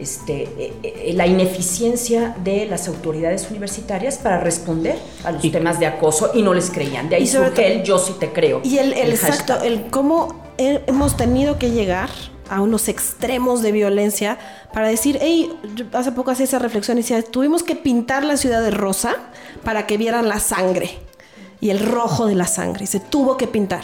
Este, 0.01 0.43
eh, 0.43 0.73
eh, 0.83 1.13
la 1.15 1.27
ineficiencia 1.27 2.35
de 2.43 2.65
las 2.65 2.87
autoridades 2.87 3.49
universitarias 3.49 4.17
para 4.17 4.39
responder 4.39 4.97
a 5.23 5.31
los 5.31 5.41
temas 5.51 5.79
de 5.79 5.85
acoso 5.85 6.31
y 6.33 6.41
no 6.41 6.53
les 6.53 6.71
creían. 6.71 7.09
De 7.09 7.17
ahí 7.17 7.27
surge 7.27 7.71
el 7.71 7.83
yo 7.83 7.99
sí 7.99 8.13
te 8.19 8.33
creo. 8.33 8.61
Y 8.63 8.77
el, 8.79 8.93
exacto, 8.93 9.61
el 9.61 9.89
cómo 9.89 10.41
hemos 10.57 11.17
tenido 11.17 11.57
que 11.57 11.71
llegar 11.71 12.09
a 12.49 12.61
unos 12.61 12.89
extremos 12.89 13.61
de 13.61 13.71
violencia 13.71 14.37
para 14.73 14.89
decir, 14.89 15.17
hey, 15.21 15.49
hace 15.93 16.11
poco 16.11 16.31
hacía 16.31 16.45
esa 16.45 16.59
reflexión 16.59 16.97
y 16.97 17.01
decía, 17.01 17.21
tuvimos 17.21 17.63
que 17.63 17.75
pintar 17.75 18.25
la 18.25 18.35
ciudad 18.35 18.61
de 18.61 18.71
rosa 18.71 19.15
para 19.63 19.87
que 19.87 19.97
vieran 19.97 20.27
la 20.27 20.39
sangre 20.39 20.97
y 21.61 21.69
el 21.69 21.79
rojo 21.79 22.25
de 22.25 22.35
la 22.35 22.47
sangre. 22.47 22.83
Y 22.83 22.87
se 22.87 22.99
tuvo 22.99 23.37
que 23.37 23.47
pintar. 23.47 23.83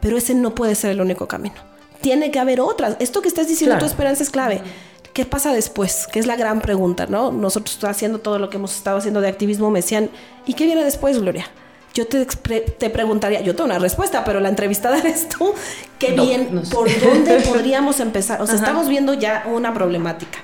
Pero 0.00 0.18
ese 0.18 0.34
no 0.34 0.54
puede 0.54 0.74
ser 0.74 0.90
el 0.90 1.00
único 1.00 1.26
camino. 1.28 1.54
Tiene 2.00 2.32
que 2.32 2.40
haber 2.40 2.60
otras. 2.60 2.96
Esto 2.98 3.22
que 3.22 3.28
estás 3.28 3.46
diciendo, 3.46 3.78
tu 3.78 3.86
esperanza 3.86 4.24
es 4.24 4.30
clave. 4.30 4.60
¿Qué 5.12 5.26
pasa 5.26 5.52
después? 5.52 6.06
Que 6.10 6.18
es 6.18 6.26
la 6.26 6.36
gran 6.36 6.60
pregunta, 6.60 7.06
¿no? 7.06 7.32
Nosotros 7.32 7.82
haciendo 7.84 8.18
todo 8.20 8.38
lo 8.38 8.48
que 8.48 8.56
hemos 8.56 8.74
estado 8.74 8.96
haciendo 8.96 9.20
de 9.20 9.28
activismo 9.28 9.70
me 9.70 9.80
decían, 9.80 10.10
¿y 10.46 10.54
qué 10.54 10.64
viene 10.64 10.84
después, 10.84 11.18
Gloria? 11.18 11.46
Yo 11.94 12.06
te, 12.06 12.24
te 12.24 12.88
preguntaría, 12.88 13.42
yo 13.42 13.54
tengo 13.54 13.66
una 13.66 13.78
respuesta, 13.78 14.24
pero 14.24 14.40
la 14.40 14.48
entrevistada 14.48 14.98
eres 15.00 15.28
tú. 15.28 15.52
Qué 15.98 16.12
bien, 16.12 16.62
¿por 16.70 16.88
dónde 17.00 17.40
podríamos 17.52 18.00
empezar? 18.00 18.40
O 18.40 18.46
sea, 18.46 18.56
estamos 18.56 18.88
viendo 18.88 19.14
ya 19.14 19.44
una 19.46 19.74
problemática 19.74 20.38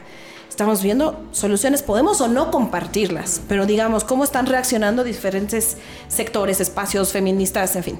estamos 0.58 0.82
viendo 0.82 1.24
soluciones, 1.30 1.84
podemos 1.84 2.20
o 2.20 2.26
no 2.26 2.50
compartirlas, 2.50 3.40
pero 3.46 3.64
digamos, 3.64 4.02
cómo 4.02 4.24
están 4.24 4.46
reaccionando 4.46 5.04
diferentes 5.04 5.76
sectores, 6.08 6.58
espacios 6.58 7.12
feministas, 7.12 7.76
en 7.76 7.84
fin. 7.84 7.98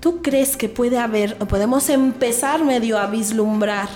¿Tú 0.00 0.22
crees 0.22 0.56
que 0.56 0.70
puede 0.70 0.96
haber, 0.96 1.36
o 1.40 1.46
podemos 1.46 1.90
empezar 1.90 2.64
medio 2.64 2.98
a 2.98 3.06
vislumbrar 3.06 3.90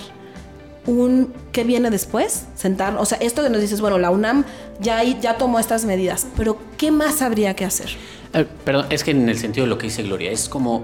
un 0.85 1.33
qué 1.51 1.63
viene 1.63 1.89
después? 1.89 2.45
Sentar, 2.55 2.97
o 2.97 3.05
sea, 3.05 3.17
esto 3.19 3.43
que 3.43 3.49
nos 3.49 3.61
dices, 3.61 3.81
bueno, 3.81 3.97
la 3.97 4.11
UNAM 4.11 4.45
ya, 4.79 5.03
ya 5.03 5.37
tomó 5.37 5.59
estas 5.59 5.85
medidas, 5.85 6.27
pero 6.37 6.57
¿qué 6.77 6.91
más 6.91 7.21
habría 7.21 7.55
que 7.55 7.65
hacer? 7.65 7.89
Eh, 8.33 8.45
perdón, 8.63 8.87
es 8.89 9.03
que 9.03 9.11
en 9.11 9.27
el 9.29 9.37
sentido 9.37 9.65
de 9.65 9.69
lo 9.69 9.77
que 9.77 9.87
dice 9.87 10.03
Gloria, 10.03 10.31
es 10.31 10.49
como, 10.49 10.83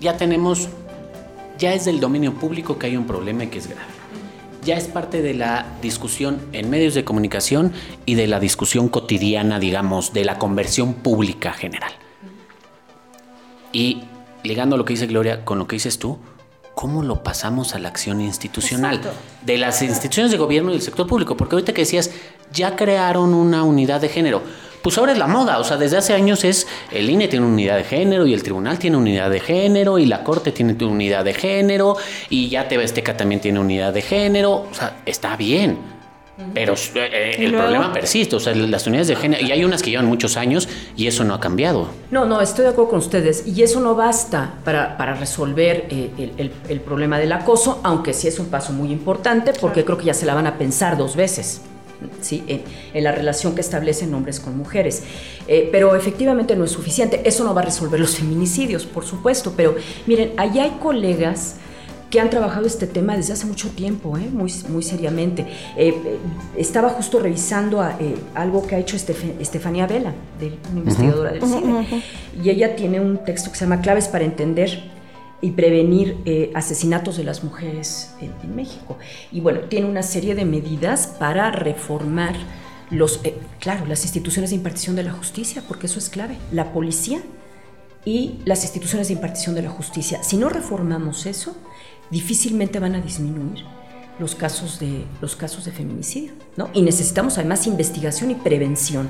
ya 0.00 0.16
tenemos, 0.16 0.68
ya 1.58 1.74
es 1.74 1.84
del 1.84 2.00
dominio 2.00 2.34
público 2.34 2.78
que 2.78 2.86
hay 2.86 2.96
un 2.96 3.06
problema 3.06 3.44
y 3.44 3.48
que 3.48 3.58
es 3.58 3.68
grave 3.68 3.94
ya 4.64 4.76
es 4.76 4.86
parte 4.86 5.22
de 5.22 5.34
la 5.34 5.66
discusión 5.82 6.40
en 6.52 6.70
medios 6.70 6.94
de 6.94 7.04
comunicación 7.04 7.72
y 8.06 8.14
de 8.14 8.26
la 8.26 8.40
discusión 8.40 8.88
cotidiana, 8.88 9.58
digamos, 9.58 10.12
de 10.12 10.24
la 10.24 10.38
conversión 10.38 10.94
pública 10.94 11.52
general. 11.52 11.92
Y 13.72 14.04
ligando 14.42 14.76
lo 14.76 14.84
que 14.84 14.94
dice 14.94 15.06
Gloria 15.06 15.44
con 15.44 15.58
lo 15.58 15.66
que 15.66 15.76
dices 15.76 15.98
tú, 15.98 16.18
¿cómo 16.74 17.02
lo 17.02 17.22
pasamos 17.22 17.74
a 17.74 17.78
la 17.78 17.88
acción 17.88 18.20
institucional? 18.20 19.00
De 19.42 19.58
las 19.58 19.82
instituciones 19.82 20.32
de 20.32 20.38
gobierno 20.38 20.70
y 20.70 20.74
del 20.74 20.82
sector 20.82 21.06
público, 21.06 21.36
porque 21.36 21.54
ahorita 21.54 21.72
que 21.72 21.82
decías, 21.82 22.10
ya 22.52 22.76
crearon 22.76 23.34
una 23.34 23.62
unidad 23.62 24.00
de 24.00 24.08
género 24.08 24.42
pues 24.84 24.98
ahora 24.98 25.12
es 25.12 25.18
la 25.18 25.26
moda. 25.26 25.58
O 25.58 25.64
sea, 25.64 25.78
desde 25.78 25.96
hace 25.96 26.12
años 26.12 26.44
es 26.44 26.66
el 26.92 27.08
INE 27.08 27.26
tiene 27.26 27.46
una 27.46 27.54
unidad 27.54 27.78
de 27.78 27.84
género 27.84 28.26
y 28.26 28.34
el 28.34 28.42
tribunal 28.42 28.78
tiene 28.78 28.98
unidad 28.98 29.30
de 29.30 29.40
género 29.40 29.98
y 29.98 30.04
la 30.04 30.22
corte 30.22 30.52
tiene 30.52 30.76
unidad 30.84 31.24
de 31.24 31.32
género 31.32 31.96
y 32.28 32.50
ya 32.50 32.68
TV 32.68 32.84
Azteca 32.84 33.16
también 33.16 33.40
tiene 33.40 33.60
unidad 33.60 33.94
de 33.94 34.02
género. 34.02 34.66
O 34.70 34.74
sea, 34.74 34.98
está 35.06 35.38
bien. 35.38 35.93
Pero 36.52 36.74
eh, 36.96 37.36
el 37.38 37.52
problema 37.52 37.92
persiste, 37.92 38.34
o 38.36 38.40
sea, 38.40 38.54
las 38.54 38.86
unidades 38.86 39.08
de 39.08 39.16
género, 39.16 39.44
y 39.46 39.52
hay 39.52 39.64
unas 39.64 39.82
que 39.82 39.90
llevan 39.90 40.06
muchos 40.06 40.36
años 40.36 40.68
y 40.96 41.06
eso 41.06 41.22
no 41.22 41.34
ha 41.34 41.40
cambiado. 41.40 41.88
No, 42.10 42.24
no, 42.24 42.40
estoy 42.40 42.64
de 42.64 42.70
acuerdo 42.70 42.90
con 42.90 42.98
ustedes, 42.98 43.46
y 43.46 43.62
eso 43.62 43.80
no 43.80 43.94
basta 43.94 44.54
para, 44.64 44.96
para 44.96 45.14
resolver 45.14 45.86
eh, 45.90 46.32
el, 46.36 46.52
el, 46.68 46.80
problema 46.80 47.18
del 47.18 47.32
acoso, 47.32 47.80
aunque 47.84 48.12
sí 48.12 48.26
es 48.26 48.38
un 48.38 48.46
paso 48.46 48.72
muy 48.72 48.90
importante, 48.90 49.52
porque 49.60 49.84
creo 49.84 49.96
que 49.96 50.06
ya 50.06 50.14
se 50.14 50.26
la 50.26 50.34
van 50.34 50.46
a 50.46 50.58
pensar 50.58 50.96
dos 50.96 51.14
veces. 51.14 51.60
¿sí? 52.20 52.44
En, 52.92 53.04
la 53.04 53.12
relación 53.12 53.54
que 53.54 53.60
establecen 53.60 54.12
hombres 54.14 54.40
con 54.40 54.56
mujeres. 54.56 55.02
Eh, 55.46 55.68
pero 55.70 55.94
efectivamente 55.94 56.56
no 56.56 56.64
es 56.64 56.70
suficiente. 56.70 57.22
Eso 57.24 57.44
no 57.44 57.54
va 57.54 57.62
a 57.62 57.64
resolver 57.66 58.00
los 58.00 58.16
feminicidios, 58.18 58.86
por 58.86 59.04
supuesto, 59.04 59.52
pero 59.56 59.76
miren, 60.06 60.32
allá 60.36 60.64
hay 60.64 60.78
colegas 60.82 61.56
que 62.10 62.20
han 62.20 62.30
trabajado 62.30 62.66
este 62.66 62.86
tema 62.86 63.16
desde 63.16 63.32
hace 63.32 63.46
mucho 63.46 63.70
tiempo, 63.70 64.16
¿eh? 64.16 64.28
muy, 64.32 64.52
muy 64.68 64.82
seriamente. 64.82 65.46
Eh, 65.76 66.18
estaba 66.56 66.90
justo 66.90 67.18
revisando 67.18 67.84
algo 68.34 68.66
que 68.66 68.76
ha 68.76 68.78
hecho 68.78 68.96
Estefanía 68.96 69.86
Vela, 69.86 70.14
una 70.70 70.80
investigadora 70.80 71.32
del 71.32 71.42
cine, 71.42 72.04
y 72.42 72.50
ella 72.50 72.76
tiene 72.76 73.00
un 73.00 73.18
texto 73.24 73.50
que 73.50 73.58
se 73.58 73.64
llama 73.64 73.80
Claves 73.80 74.08
para 74.08 74.24
entender 74.24 74.94
y 75.44 75.50
prevenir 75.50 76.16
eh, 76.24 76.50
asesinatos 76.54 77.18
de 77.18 77.24
las 77.24 77.44
mujeres 77.44 78.14
en, 78.20 78.56
México. 78.56 78.96
Y 79.30 79.40
bueno, 79.40 79.60
tiene 79.68 79.86
una 79.86 80.02
serie 80.02 80.34
de 80.34 80.46
medidas 80.46 81.06
para 81.06 81.50
reformar 81.50 82.34
los, 82.90 83.20
eh, 83.24 83.36
claro, 83.60 83.84
las 83.84 84.04
instituciones 84.04 84.50
de 84.50 84.56
impartición 84.56 84.96
de 84.96 85.02
la 85.02 85.12
justicia, 85.12 85.62
porque 85.68 85.86
eso 85.86 85.98
es 85.98 86.08
clave, 86.08 86.38
la 86.50 86.72
policía 86.72 87.20
y 88.06 88.38
las 88.46 88.62
instituciones 88.62 89.08
de 89.08 89.14
impartición 89.14 89.54
de 89.54 89.60
la 89.60 89.68
justicia. 89.68 90.22
Si 90.22 90.38
no 90.38 90.48
reformamos 90.48 91.26
eso, 91.26 91.54
difícilmente 92.10 92.78
van 92.78 92.94
a 92.94 93.00
disminuir 93.00 93.64
los 94.18 94.34
casos 94.34 94.78
de, 94.78 95.04
los 95.20 95.36
casos 95.36 95.64
de 95.64 95.72
feminicidio, 95.72 96.32
¿no? 96.56 96.70
Y 96.72 96.82
necesitamos 96.82 97.38
además 97.38 97.66
investigación 97.66 98.30
y 98.30 98.34
prevención. 98.34 99.08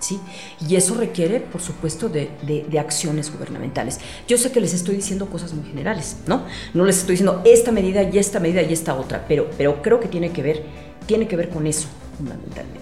¿sí? 0.00 0.18
Y 0.66 0.76
eso 0.76 0.94
requiere, 0.94 1.40
por 1.40 1.60
supuesto, 1.60 2.08
de, 2.08 2.30
acciones 2.78 3.32
gubernamentales. 3.32 4.00
Yo 4.26 4.38
sé 4.38 4.50
que 4.50 4.60
les 4.60 4.74
estoy 4.74 4.96
diciendo 4.96 5.26
cosas 5.26 5.52
muy 5.52 5.68
generales, 5.68 6.16
¿no? 6.26 6.44
No 6.74 6.84
les 6.84 6.98
estoy 6.98 7.12
diciendo 7.12 7.42
esta 7.44 7.70
medida 7.70 8.02
y 8.02 8.18
esta 8.18 8.40
medida 8.40 8.62
y 8.62 8.72
esta 8.72 8.94
otra, 8.94 9.24
pero, 9.28 9.50
pero 9.56 9.82
creo 9.82 10.00
que 10.00 10.08
tiene 10.08 10.32
que 10.32 10.42
ver, 10.42 10.64
tiene 11.06 11.28
que 11.28 11.36
ver 11.36 11.50
con 11.50 11.66
eso, 11.66 11.88
fundamentalmente. 12.16 12.80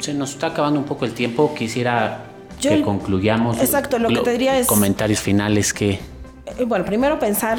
Se 0.00 0.14
nos 0.14 0.30
está 0.30 0.48
acabando 0.48 0.80
un 0.80 0.86
poco 0.86 1.04
el 1.04 1.12
tiempo. 1.12 1.54
Quisiera 1.54 2.24
que 2.60 2.82
concluyamos. 2.82 3.58
Exacto, 3.60 3.98
lo 3.98 4.08
que 4.08 4.18
te 4.18 4.32
diría 4.32 4.58
es. 4.58 4.66
Comentarios 4.66 5.20
finales 5.20 5.72
que. 5.72 6.00
Eh, 6.58 6.64
bueno, 6.64 6.84
primero 6.84 7.18
pensar 7.18 7.58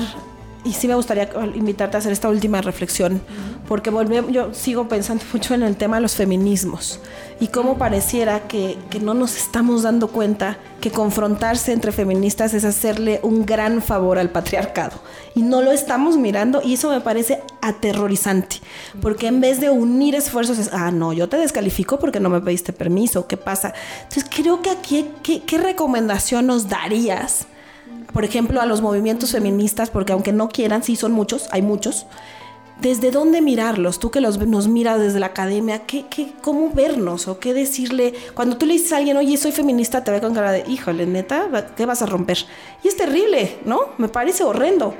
y 0.65 0.73
sí 0.73 0.89
me 0.89 0.95
gustaría 0.95 1.29
invitarte 1.55 1.95
a 1.95 1.99
hacer 1.99 2.11
esta 2.11 2.27
última 2.27 2.61
reflexión, 2.61 3.21
porque 3.67 3.91
yo 4.29 4.53
sigo 4.53 4.89
pensando 4.89 5.23
mucho 5.33 5.53
en 5.53 5.63
el 5.63 5.77
tema 5.77 5.97
de 5.97 6.01
los 6.01 6.15
feminismos 6.15 6.99
y 7.39 7.47
cómo 7.47 7.77
pareciera 7.77 8.41
que, 8.47 8.77
que, 8.89 8.99
no 8.99 9.13
nos 9.13 9.37
estamos 9.37 9.83
dando 9.83 10.09
cuenta 10.09 10.57
que 10.81 10.91
confrontarse 10.91 11.71
entre 11.71 11.93
feministas 11.93 12.53
es 12.53 12.65
hacerle 12.65 13.21
un 13.23 13.45
gran 13.45 13.81
favor 13.81 14.19
al 14.19 14.29
patriarcado. 14.31 14.99
Y 15.33 15.43
no 15.43 15.61
lo 15.61 15.71
estamos 15.71 16.17
mirando 16.17 16.61
y 16.61 16.73
eso 16.73 16.89
me 16.89 16.99
parece 16.99 17.41
aterrorizante, 17.61 18.57
porque 19.01 19.27
en 19.27 19.39
vez 19.39 19.61
de 19.61 19.69
unir 19.69 20.15
esfuerzos 20.15 20.57
es, 20.57 20.69
ah, 20.73 20.91
no, 20.91 21.13
yo 21.13 21.29
te 21.29 21.37
descalifico 21.37 21.99
porque 21.99 22.19
no 22.19 22.29
me 22.29 22.41
pediste 22.41 22.73
permiso, 22.73 23.27
¿qué 23.27 23.37
pasa? 23.37 23.73
Entonces 24.03 24.25
creo 24.29 24.61
que 24.61 24.71
aquí, 24.71 25.09
¿qué, 25.23 25.41
qué 25.43 25.57
recomendación 25.57 26.47
nos 26.47 26.67
darías? 26.67 27.47
Por 28.13 28.25
ejemplo, 28.25 28.61
a 28.61 28.65
los 28.65 28.81
movimientos 28.81 29.31
feministas, 29.31 29.89
porque 29.89 30.13
aunque 30.13 30.31
no 30.31 30.49
quieran, 30.49 30.83
sí 30.83 30.95
son 30.95 31.11
muchos, 31.11 31.47
hay 31.51 31.61
muchos. 31.61 32.05
¿Desde 32.81 33.11
dónde 33.11 33.41
mirarlos? 33.41 33.99
Tú 33.99 34.09
que 34.09 34.21
los, 34.21 34.39
nos 34.39 34.69
miras 34.69 34.99
desde 34.99 35.19
la 35.19 35.27
academia, 35.27 35.85
¿qué, 35.85 36.05
¿cómo 36.41 36.71
vernos? 36.71 37.27
¿O 37.27 37.37
qué 37.37 37.53
decirle? 37.53 38.13
Cuando 38.33 38.57
tú 38.57 38.65
le 38.65 38.73
dices 38.73 38.93
a 38.93 38.97
alguien, 38.97 39.17
oye, 39.17 39.35
soy 39.35 39.51
feminista, 39.51 40.03
te 40.03 40.11
ve 40.11 40.21
con 40.21 40.33
cara 40.33 40.53
de, 40.53 40.63
híjole, 40.65 41.05
neta, 41.05 41.73
¿qué 41.75 41.85
vas 41.85 42.01
a 42.01 42.05
romper? 42.05 42.37
Y 42.81 42.87
es 42.87 42.95
terrible, 42.95 43.57
¿no? 43.65 43.81
Me 43.97 44.07
parece 44.07 44.45
horrendo. 44.45 44.95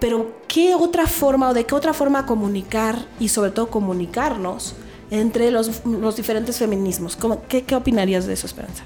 Pero, 0.00 0.32
¿qué 0.48 0.74
otra 0.74 1.06
forma 1.06 1.50
o 1.50 1.54
de 1.54 1.64
qué 1.64 1.76
otra 1.76 1.94
forma 1.94 2.26
comunicar 2.26 3.06
y 3.20 3.28
sobre 3.28 3.52
todo 3.52 3.70
comunicarnos 3.70 4.74
entre 5.10 5.52
los, 5.52 5.86
los 5.86 6.16
diferentes 6.16 6.58
feminismos? 6.58 7.16
¿Qué, 7.48 7.62
¿Qué 7.62 7.76
opinarías 7.76 8.26
de 8.26 8.34
eso, 8.34 8.46
Esperanza? 8.46 8.82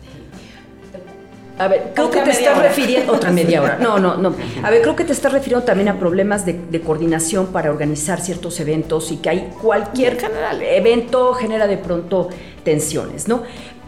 A 1.60 1.68
ver, 1.68 1.92
creo 1.94 2.10
que 2.10 2.22
te 2.22 2.30
estás 2.30 2.58
refiriendo. 2.58 3.12
Otra 3.12 3.30
media 3.30 3.60
hora. 3.60 3.76
No, 3.78 3.98
no, 3.98 4.16
no. 4.16 4.34
A 4.62 4.70
ver, 4.70 4.80
creo 4.80 4.96
que 4.96 5.04
te 5.04 5.12
estás 5.12 5.30
refiriendo 5.30 5.62
también 5.62 5.90
a 5.90 5.98
problemas 5.98 6.46
de, 6.46 6.80
coordinación 6.80 7.48
para 7.48 7.70
organizar 7.70 8.22
ciertos 8.22 8.58
eventos 8.60 9.12
y 9.12 9.18
que 9.18 9.28
hay 9.28 9.50
cualquier 9.60 10.16
evento 10.62 11.34
genera 11.34 11.66
de 11.66 11.76
pronto 11.76 12.30
tensiones, 12.64 13.28
¿no? 13.28 13.42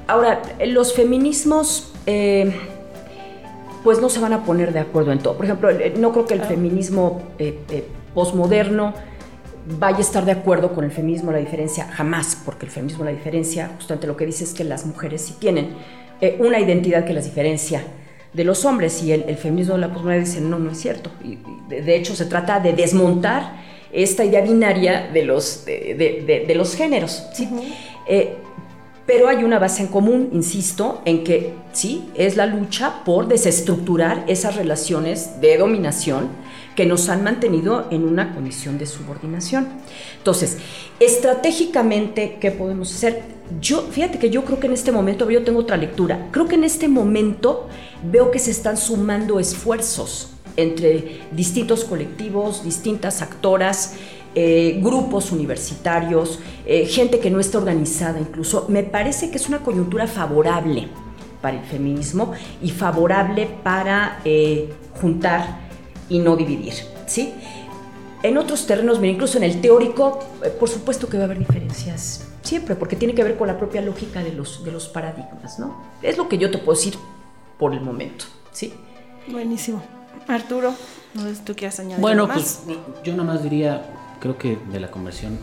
Ahora, 0.06 0.42
los 0.66 0.92
feminismos. 0.92 1.92
Eh, 2.06 2.52
pues 3.82 4.00
no 4.00 4.08
se 4.08 4.20
van 4.20 4.32
a 4.32 4.44
poner 4.44 4.72
de 4.72 4.78
acuerdo 4.78 5.10
en 5.10 5.18
todo. 5.18 5.34
Por 5.34 5.46
ejemplo, 5.46 5.70
no 5.98 6.12
creo 6.12 6.24
que 6.24 6.34
el 6.34 6.42
feminismo 6.42 7.20
eh, 7.40 7.58
eh, 7.68 7.88
posmoderno 8.14 8.94
vaya 9.80 9.96
a 9.96 10.00
estar 10.00 10.24
de 10.24 10.30
acuerdo 10.30 10.72
con 10.72 10.84
el 10.84 10.92
feminismo 10.92 11.32
la 11.32 11.38
diferencia, 11.38 11.88
jamás, 11.88 12.38
porque 12.44 12.66
el 12.66 12.70
feminismo 12.70 13.04
la 13.04 13.10
diferencia, 13.10 13.72
justamente 13.74 14.06
lo 14.06 14.16
que 14.16 14.24
dice 14.24 14.44
es 14.44 14.54
que 14.54 14.62
las 14.62 14.86
mujeres 14.86 15.22
sí 15.22 15.34
tienen 15.36 15.74
eh, 16.22 16.36
una 16.38 16.60
identidad 16.60 17.04
que 17.04 17.12
las 17.12 17.24
diferencia 17.24 17.84
de 18.32 18.44
los 18.44 18.64
hombres 18.64 19.02
y 19.02 19.10
el, 19.10 19.36
feminismo 19.36 19.74
de 19.74 19.80
la 19.80 19.92
posmodernidad 19.92 20.26
dice 20.26 20.40
no, 20.40 20.56
no 20.58 20.70
es 20.70 20.78
cierto. 20.78 21.10
Y, 21.24 21.38
de, 21.68 21.96
hecho 21.96 22.14
se 22.14 22.26
trata 22.26 22.60
de 22.60 22.72
desmontar 22.72 23.56
esta 23.92 24.24
idea 24.24 24.40
binaria 24.40 25.10
de 25.12 25.24
los, 25.24 25.64
de, 25.66 26.52
los 26.54 26.76
géneros. 26.76 27.24
¿sí? 27.34 27.48
Eh, 28.08 28.36
pero 29.04 29.28
hay 29.28 29.42
una 29.42 29.58
base 29.58 29.82
en 29.82 29.88
común, 29.88 30.30
insisto, 30.32 31.02
en 31.04 31.24
que 31.24 31.54
sí, 31.72 32.08
es 32.14 32.36
la 32.36 32.46
lucha 32.46 33.02
por 33.04 33.26
desestructurar 33.26 34.22
esas 34.28 34.54
relaciones 34.54 35.40
de 35.40 35.58
dominación 35.58 36.28
que 36.74 36.86
nos 36.86 37.08
han 37.08 37.22
mantenido 37.22 37.88
en 37.90 38.04
una 38.04 38.34
condición 38.34 38.78
de 38.78 38.86
subordinación. 38.86 39.68
Entonces, 40.18 40.58
estratégicamente, 41.00 42.38
¿qué 42.40 42.50
podemos 42.50 42.94
hacer? 42.94 43.22
Yo, 43.60 43.82
fíjate 43.90 44.18
que 44.18 44.30
yo 44.30 44.44
creo 44.44 44.58
que 44.58 44.66
en 44.66 44.72
este 44.72 44.92
momento, 44.92 45.30
yo 45.30 45.44
tengo 45.44 45.60
otra 45.60 45.76
lectura, 45.76 46.28
creo 46.30 46.48
que 46.48 46.54
en 46.54 46.64
este 46.64 46.88
momento 46.88 47.68
veo 48.10 48.30
que 48.30 48.38
se 48.38 48.50
están 48.50 48.76
sumando 48.76 49.38
esfuerzos 49.38 50.30
entre 50.56 51.20
distintos 51.32 51.84
colectivos, 51.84 52.64
distintas 52.64 53.22
actoras, 53.22 53.94
eh, 54.34 54.80
grupos 54.82 55.30
universitarios, 55.30 56.38
eh, 56.64 56.86
gente 56.86 57.20
que 57.20 57.30
no 57.30 57.40
está 57.40 57.58
organizada 57.58 58.18
incluso. 58.18 58.66
Me 58.68 58.82
parece 58.82 59.30
que 59.30 59.36
es 59.36 59.48
una 59.48 59.58
coyuntura 59.58 60.06
favorable 60.06 60.88
para 61.42 61.58
el 61.58 61.64
feminismo 61.64 62.32
y 62.62 62.70
favorable 62.70 63.48
para 63.62 64.20
eh, 64.24 64.72
juntar 65.00 65.61
y 66.12 66.18
no 66.18 66.36
dividir. 66.36 66.74
¿sí? 67.06 67.32
En 68.22 68.36
otros 68.36 68.66
terrenos, 68.66 69.00
mira, 69.00 69.14
incluso 69.14 69.38
en 69.38 69.44
el 69.44 69.60
teórico, 69.62 70.20
por 70.60 70.68
supuesto 70.68 71.08
que 71.08 71.16
va 71.16 71.22
a 71.22 71.26
haber 71.26 71.38
diferencias 71.38 72.28
siempre, 72.42 72.76
porque 72.76 72.96
tiene 72.96 73.14
que 73.14 73.24
ver 73.24 73.36
con 73.38 73.48
la 73.48 73.58
propia 73.58 73.80
lógica 73.80 74.22
de 74.22 74.32
los, 74.32 74.62
de 74.62 74.72
los 74.72 74.88
paradigmas. 74.88 75.58
¿no? 75.58 75.82
Es 76.02 76.18
lo 76.18 76.28
que 76.28 76.36
yo 76.36 76.50
te 76.50 76.58
puedo 76.58 76.78
decir 76.78 76.94
por 77.58 77.72
el 77.72 77.80
momento. 77.80 78.26
¿sí? 78.52 78.74
Buenísimo. 79.26 79.82
Arturo, 80.28 80.74
no 81.14 81.22
sé 81.22 81.34
si 81.36 81.42
tú 81.42 81.56
quieres 81.56 81.80
añadir 81.80 82.00
Bueno, 82.00 82.24
algo 82.24 82.34
más? 82.34 82.62
pues 82.66 82.76
yo 83.02 83.12
nada 83.12 83.24
más 83.24 83.42
diría, 83.42 83.82
creo 84.20 84.36
que 84.36 84.58
de 84.70 84.80
la 84.80 84.90
conversión 84.90 85.38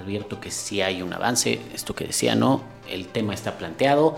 advierto 0.00 0.40
que 0.40 0.50
sí 0.50 0.80
hay 0.80 1.02
un 1.02 1.12
avance, 1.12 1.60
esto 1.74 1.94
que 1.94 2.06
decía, 2.06 2.34
¿no? 2.34 2.62
El 2.90 3.08
tema 3.08 3.34
está 3.34 3.58
planteado, 3.58 4.16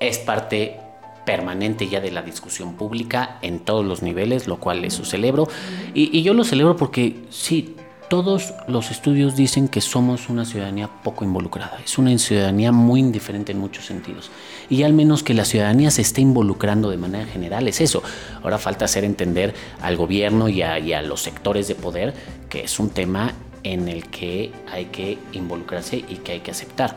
es 0.00 0.18
parte 0.18 0.80
permanente 1.24 1.88
ya 1.88 2.00
de 2.00 2.10
la 2.10 2.22
discusión 2.22 2.74
pública 2.74 3.38
en 3.42 3.60
todos 3.60 3.84
los 3.84 4.02
niveles, 4.02 4.46
lo 4.46 4.58
cual 4.58 4.84
eso 4.84 5.04
celebro. 5.04 5.48
Y, 5.94 6.16
y 6.16 6.22
yo 6.22 6.34
lo 6.34 6.44
celebro 6.44 6.76
porque 6.76 7.16
sí, 7.30 7.74
todos 8.08 8.54
los 8.68 8.90
estudios 8.90 9.34
dicen 9.34 9.68
que 9.68 9.80
somos 9.80 10.28
una 10.28 10.44
ciudadanía 10.44 10.88
poco 11.02 11.24
involucrada, 11.24 11.78
es 11.84 11.98
una 11.98 12.16
ciudadanía 12.18 12.70
muy 12.70 13.00
indiferente 13.00 13.52
en 13.52 13.58
muchos 13.58 13.86
sentidos. 13.86 14.30
Y 14.68 14.82
al 14.82 14.92
menos 14.92 15.22
que 15.22 15.34
la 15.34 15.44
ciudadanía 15.44 15.90
se 15.90 16.02
esté 16.02 16.20
involucrando 16.20 16.90
de 16.90 16.96
manera 16.96 17.26
general 17.26 17.66
es 17.66 17.80
eso. 17.80 18.02
Ahora 18.42 18.58
falta 18.58 18.84
hacer 18.84 19.04
entender 19.04 19.54
al 19.80 19.96
gobierno 19.96 20.48
y 20.48 20.62
a, 20.62 20.78
y 20.78 20.92
a 20.92 21.02
los 21.02 21.22
sectores 21.22 21.66
de 21.68 21.74
poder 21.74 22.14
que 22.48 22.64
es 22.64 22.78
un 22.78 22.90
tema 22.90 23.32
en 23.62 23.88
el 23.88 24.08
que 24.10 24.52
hay 24.70 24.86
que 24.86 25.18
involucrarse 25.32 25.96
y 25.96 26.16
que 26.16 26.32
hay 26.32 26.40
que 26.40 26.50
aceptar. 26.50 26.96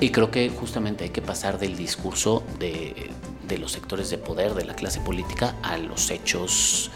Y 0.00 0.10
creo 0.10 0.30
que 0.30 0.48
justamente 0.48 1.04
hay 1.04 1.10
que 1.10 1.22
pasar 1.22 1.58
del 1.58 1.76
discurso 1.76 2.42
de, 2.58 3.10
de 3.48 3.58
los 3.58 3.72
sectores 3.72 4.10
de 4.10 4.18
poder, 4.18 4.54
de 4.54 4.64
la 4.64 4.74
clase 4.74 5.00
política, 5.00 5.54
a 5.62 5.78
los 5.78 6.10
hechos 6.10 6.90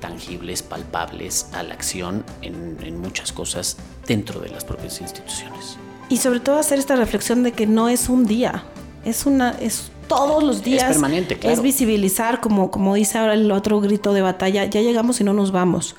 tangibles, 0.00 0.62
palpables, 0.62 1.46
a 1.52 1.62
la 1.62 1.74
acción 1.74 2.24
en, 2.42 2.76
en 2.82 3.00
muchas 3.00 3.32
cosas 3.32 3.76
dentro 4.06 4.40
de 4.40 4.50
las 4.50 4.64
propias 4.64 5.00
instituciones. 5.00 5.76
Y 6.08 6.18
sobre 6.18 6.40
todo 6.40 6.58
hacer 6.58 6.78
esta 6.78 6.96
reflexión 6.96 7.42
de 7.42 7.52
que 7.52 7.66
no 7.66 7.88
es 7.88 8.08
un 8.08 8.26
día, 8.26 8.64
es 9.04 9.26
una, 9.26 9.50
es 9.52 9.90
todos 10.08 10.42
los 10.42 10.62
días. 10.62 10.82
Es 10.82 10.88
permanente, 10.88 11.38
claro. 11.38 11.54
Es 11.54 11.62
visibilizar, 11.62 12.40
como, 12.40 12.70
como 12.70 12.94
dice 12.94 13.18
ahora 13.18 13.34
el 13.34 13.50
otro 13.50 13.80
grito 13.80 14.12
de 14.12 14.22
batalla, 14.22 14.64
ya 14.64 14.80
llegamos 14.80 15.20
y 15.20 15.24
no 15.24 15.32
nos 15.32 15.52
vamos. 15.52 15.96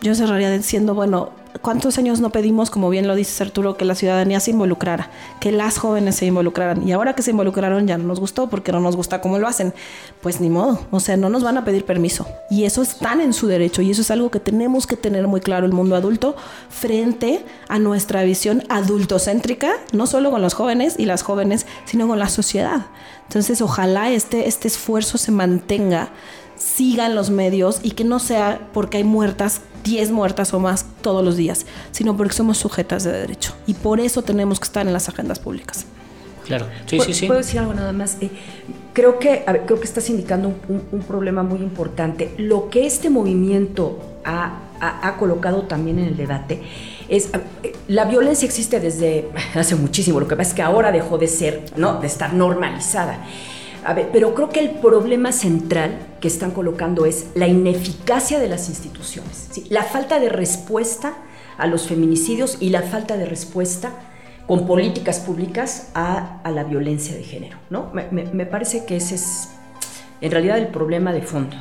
Yo 0.00 0.14
cerraría 0.14 0.50
diciendo, 0.50 0.94
bueno, 0.94 1.30
¿cuántos 1.62 1.98
años 1.98 2.20
no 2.20 2.30
pedimos, 2.30 2.70
como 2.70 2.90
bien 2.90 3.06
lo 3.06 3.14
dice 3.14 3.42
Arturo, 3.42 3.76
que 3.76 3.84
la 3.84 3.94
ciudadanía 3.94 4.40
se 4.40 4.50
involucrara, 4.50 5.10
que 5.40 5.52
las 5.52 5.78
jóvenes 5.78 6.16
se 6.16 6.26
involucraran? 6.26 6.86
Y 6.86 6.92
ahora 6.92 7.14
que 7.14 7.22
se 7.22 7.30
involucraron 7.30 7.86
ya 7.86 7.98
no 7.98 8.04
nos 8.04 8.20
gustó 8.20 8.48
porque 8.48 8.72
no 8.72 8.80
nos 8.80 8.96
gusta 8.96 9.20
cómo 9.20 9.38
lo 9.38 9.46
hacen. 9.46 9.74
Pues 10.20 10.40
ni 10.40 10.50
modo, 10.50 10.86
o 10.90 11.00
sea, 11.00 11.16
no 11.16 11.28
nos 11.28 11.42
van 11.42 11.58
a 11.58 11.64
pedir 11.64 11.84
permiso. 11.84 12.26
Y 12.50 12.64
eso 12.64 12.82
están 12.82 13.20
en 13.20 13.32
su 13.32 13.46
derecho 13.46 13.82
y 13.82 13.90
eso 13.90 14.02
es 14.02 14.10
algo 14.10 14.30
que 14.30 14.40
tenemos 14.40 14.86
que 14.86 14.96
tener 14.96 15.26
muy 15.26 15.40
claro 15.40 15.66
el 15.66 15.72
mundo 15.72 15.96
adulto 15.96 16.36
frente 16.68 17.44
a 17.68 17.78
nuestra 17.78 18.22
visión 18.22 18.64
adultocéntrica, 18.68 19.72
no 19.92 20.06
solo 20.06 20.30
con 20.30 20.42
los 20.42 20.54
jóvenes 20.54 20.94
y 20.98 21.06
las 21.06 21.22
jóvenes, 21.22 21.66
sino 21.84 22.06
con 22.08 22.18
la 22.18 22.28
sociedad. 22.28 22.86
Entonces, 23.30 23.62
ojalá 23.62 24.10
este, 24.10 24.48
este 24.48 24.66
esfuerzo 24.66 25.16
se 25.16 25.30
mantenga 25.30 26.10
sigan 26.60 27.14
los 27.14 27.30
medios 27.30 27.80
y 27.82 27.92
que 27.92 28.04
no 28.04 28.18
sea 28.18 28.68
porque 28.72 28.98
hay 28.98 29.04
muertas, 29.04 29.62
10 29.84 30.10
muertas 30.10 30.52
o 30.52 30.60
más 30.60 30.84
todos 31.00 31.24
los 31.24 31.36
días, 31.36 31.66
sino 31.90 32.16
porque 32.16 32.34
somos 32.34 32.58
sujetas 32.58 33.02
de 33.04 33.12
derecho. 33.12 33.54
Y 33.66 33.74
por 33.74 33.98
eso 33.98 34.22
tenemos 34.22 34.60
que 34.60 34.64
estar 34.64 34.86
en 34.86 34.92
las 34.92 35.08
agendas 35.08 35.38
públicas. 35.38 35.86
Claro, 36.44 36.66
sí, 36.86 37.00
sí, 37.00 37.14
sí. 37.14 37.26
¿Puedo 37.26 37.38
decir 37.38 37.60
algo 37.60 37.74
nada 37.74 37.92
más? 37.92 38.16
Eh, 38.20 38.30
creo, 38.92 39.18
que, 39.18 39.44
a 39.46 39.52
ver, 39.52 39.66
creo 39.66 39.78
que 39.78 39.86
estás 39.86 40.10
indicando 40.10 40.48
un, 40.48 40.56
un, 40.68 40.82
un, 40.92 41.00
problema 41.00 41.42
muy 41.42 41.60
importante. 41.60 42.34
Lo 42.38 42.68
que 42.70 42.86
este 42.86 43.08
movimiento 43.08 43.98
ha, 44.24 44.58
ha, 44.80 45.08
ha 45.08 45.16
colocado 45.16 45.62
también 45.62 45.98
en 45.98 46.06
el 46.06 46.16
debate 46.16 46.60
es 47.10 47.30
la 47.88 48.04
violencia 48.04 48.46
existe 48.46 48.80
desde 48.80 49.28
hace 49.54 49.74
muchísimo, 49.74 50.20
lo 50.20 50.28
que 50.28 50.36
pasa 50.36 50.50
es 50.50 50.54
que 50.54 50.62
ahora 50.62 50.92
dejó 50.92 51.18
de 51.18 51.26
ser, 51.26 51.64
¿no? 51.76 52.00
de 52.00 52.06
estar 52.06 52.32
normalizada. 52.32 53.18
A 53.84 53.94
ver, 53.94 54.10
pero 54.12 54.34
creo 54.34 54.50
que 54.50 54.60
el 54.60 54.70
problema 54.70 55.32
central 55.32 55.98
que 56.20 56.28
están 56.28 56.50
colocando 56.50 57.06
es 57.06 57.28
la 57.34 57.48
ineficacia 57.48 58.38
de 58.38 58.48
las 58.48 58.68
instituciones, 58.68 59.48
la 59.70 59.84
falta 59.84 60.20
de 60.20 60.28
respuesta 60.28 61.14
a 61.56 61.66
los 61.66 61.88
feminicidios 61.88 62.58
y 62.60 62.70
la 62.70 62.82
falta 62.82 63.16
de 63.16 63.26
respuesta 63.26 63.92
con 64.46 64.66
políticas 64.66 65.20
públicas 65.20 65.90
a, 65.94 66.40
la 66.44 66.64
violencia 66.64 67.14
de 67.14 67.22
género. 67.22 67.58
¿no? 67.70 67.90
Me 67.92 68.46
parece 68.46 68.84
que 68.84 68.96
ese 68.96 69.14
es 69.14 69.48
en 70.20 70.30
realidad 70.30 70.58
el 70.58 70.68
problema 70.68 71.12
de 71.12 71.22
fondo 71.22 71.56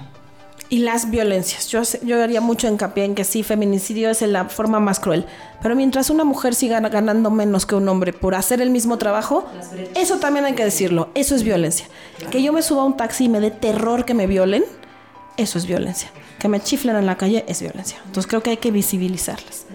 y 0.69 0.79
las 0.79 1.09
violencias. 1.09 1.67
Yo, 1.67 1.81
yo 2.03 2.21
haría 2.21 2.41
mucho 2.41 2.67
hincapié 2.67 3.05
en 3.05 3.15
que 3.15 3.23
sí, 3.23 3.43
feminicidio 3.43 4.09
es 4.09 4.21
la 4.21 4.45
forma 4.45 4.79
más 4.79 4.99
cruel. 4.99 5.25
Pero 5.61 5.75
mientras 5.75 6.09
una 6.09 6.23
mujer 6.23 6.53
siga 6.53 6.79
ganando 6.79 7.31
menos 7.31 7.65
que 7.65 7.75
un 7.75 7.89
hombre 7.89 8.13
por 8.13 8.35
hacer 8.35 8.61
el 8.61 8.69
mismo 8.69 8.97
trabajo, 8.97 9.45
eso 9.95 10.17
también 10.17 10.45
hay 10.45 10.53
que 10.53 10.63
decirlo. 10.63 11.09
Eso 11.15 11.35
es 11.35 11.43
violencia. 11.43 11.87
Claro. 12.17 12.31
Que 12.31 12.43
yo 12.43 12.53
me 12.53 12.61
suba 12.61 12.83
a 12.83 12.85
un 12.85 12.95
taxi 12.95 13.25
y 13.25 13.29
me 13.29 13.39
dé 13.39 13.51
terror 13.51 14.05
que 14.05 14.13
me 14.13 14.27
violen, 14.27 14.63
eso 15.37 15.57
es 15.57 15.65
violencia. 15.65 16.11
Que 16.37 16.47
me 16.47 16.61
chiflen 16.61 16.95
en 16.95 17.05
la 17.05 17.17
calle 17.17 17.43
es 17.47 17.61
violencia. 17.61 17.97
Entonces 18.05 18.27
creo 18.27 18.43
que 18.43 18.51
hay 18.51 18.57
que 18.57 18.71
visibilizarlas. 18.71 19.65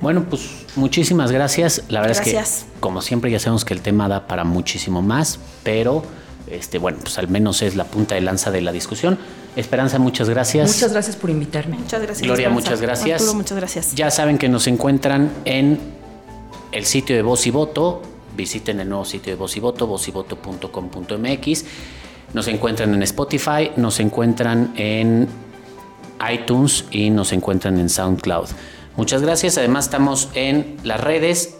Bueno, 0.00 0.24
pues 0.28 0.48
muchísimas 0.76 1.30
gracias. 1.30 1.84
La 1.88 2.00
verdad 2.00 2.16
gracias. 2.16 2.58
es 2.58 2.64
que, 2.64 2.80
como 2.80 3.02
siempre, 3.02 3.30
ya 3.30 3.38
sabemos 3.38 3.64
que 3.64 3.74
el 3.74 3.82
tema 3.82 4.08
da 4.08 4.26
para 4.26 4.44
muchísimo 4.44 5.02
más, 5.02 5.38
pero 5.62 6.02
este, 6.48 6.78
bueno, 6.78 6.98
pues 7.00 7.18
al 7.18 7.28
menos 7.28 7.62
es 7.62 7.76
la 7.76 7.84
punta 7.84 8.14
de 8.14 8.20
lanza 8.20 8.50
de 8.50 8.60
la 8.62 8.72
discusión. 8.72 9.18
Esperanza, 9.56 9.98
muchas 9.98 10.28
gracias. 10.30 10.74
Muchas 10.74 10.92
gracias 10.92 11.16
por 11.16 11.30
invitarme. 11.30 11.76
Muchas 11.76 12.00
gracias. 12.00 12.22
Gloria, 12.22 12.48
Esperanza. 12.48 12.70
muchas 12.70 12.80
gracias. 12.80 13.20
Arturo, 13.20 13.34
muchas 13.34 13.58
gracias. 13.58 13.94
Ya 13.94 14.10
saben 14.10 14.38
que 14.38 14.48
nos 14.48 14.66
encuentran 14.66 15.30
en 15.44 15.78
el 16.72 16.84
sitio 16.84 17.14
de 17.14 17.22
Voz 17.22 17.46
y 17.46 17.50
Voto. 17.50 18.02
Visiten 18.34 18.80
el 18.80 18.88
nuevo 18.88 19.04
sitio 19.04 19.32
de 19.32 19.36
Voz 19.36 19.56
y 19.56 19.60
Voto, 19.60 19.86
vozyvoto.com.mx. 19.86 21.64
Nos 22.32 22.48
encuentran 22.48 22.94
en 22.94 23.02
Spotify, 23.02 23.72
nos 23.76 24.00
encuentran 24.00 24.72
en 24.76 25.28
iTunes 26.32 26.86
y 26.90 27.10
nos 27.10 27.32
encuentran 27.32 27.78
en 27.78 27.90
SoundCloud. 27.90 28.48
Muchas 28.96 29.20
gracias. 29.20 29.58
Además 29.58 29.86
estamos 29.86 30.30
en 30.34 30.78
las 30.82 31.00
redes 31.00 31.56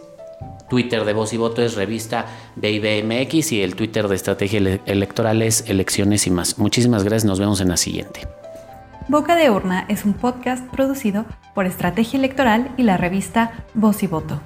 Twitter 0.73 1.05
de 1.05 1.13
Voz 1.13 1.35
y 1.35 1.37
Voto 1.37 1.61
es 1.61 1.75
revista 1.75 2.25
BIBMX 2.57 3.53
y 3.53 3.61
el 3.61 3.77
Twitter 3.77 4.09
de 4.09 4.15
Estrategia 4.15 4.81
Electoral 4.87 5.43
es 5.43 5.69
Elecciones 5.69 6.27
y 6.27 6.31
más. 6.31 6.59
Muchísimas 6.59 7.05
gracias, 7.05 7.27
nos 7.27 7.39
vemos 7.39 7.61
en 7.61 7.69
la 7.69 7.77
siguiente. 7.77 8.27
Boca 9.07 9.37
de 9.37 9.51
Urna 9.51 9.85
es 9.91 10.07
un 10.07 10.15
podcast 10.15 10.67
producido 10.71 11.27
por 11.55 11.67
Estrategia 11.67 12.19
Electoral 12.19 12.73
y 12.79 12.85
la 12.85 12.97
revista 12.97 13.67
Voz 13.75 14.03
y 14.03 14.07
Voto. 14.07 14.41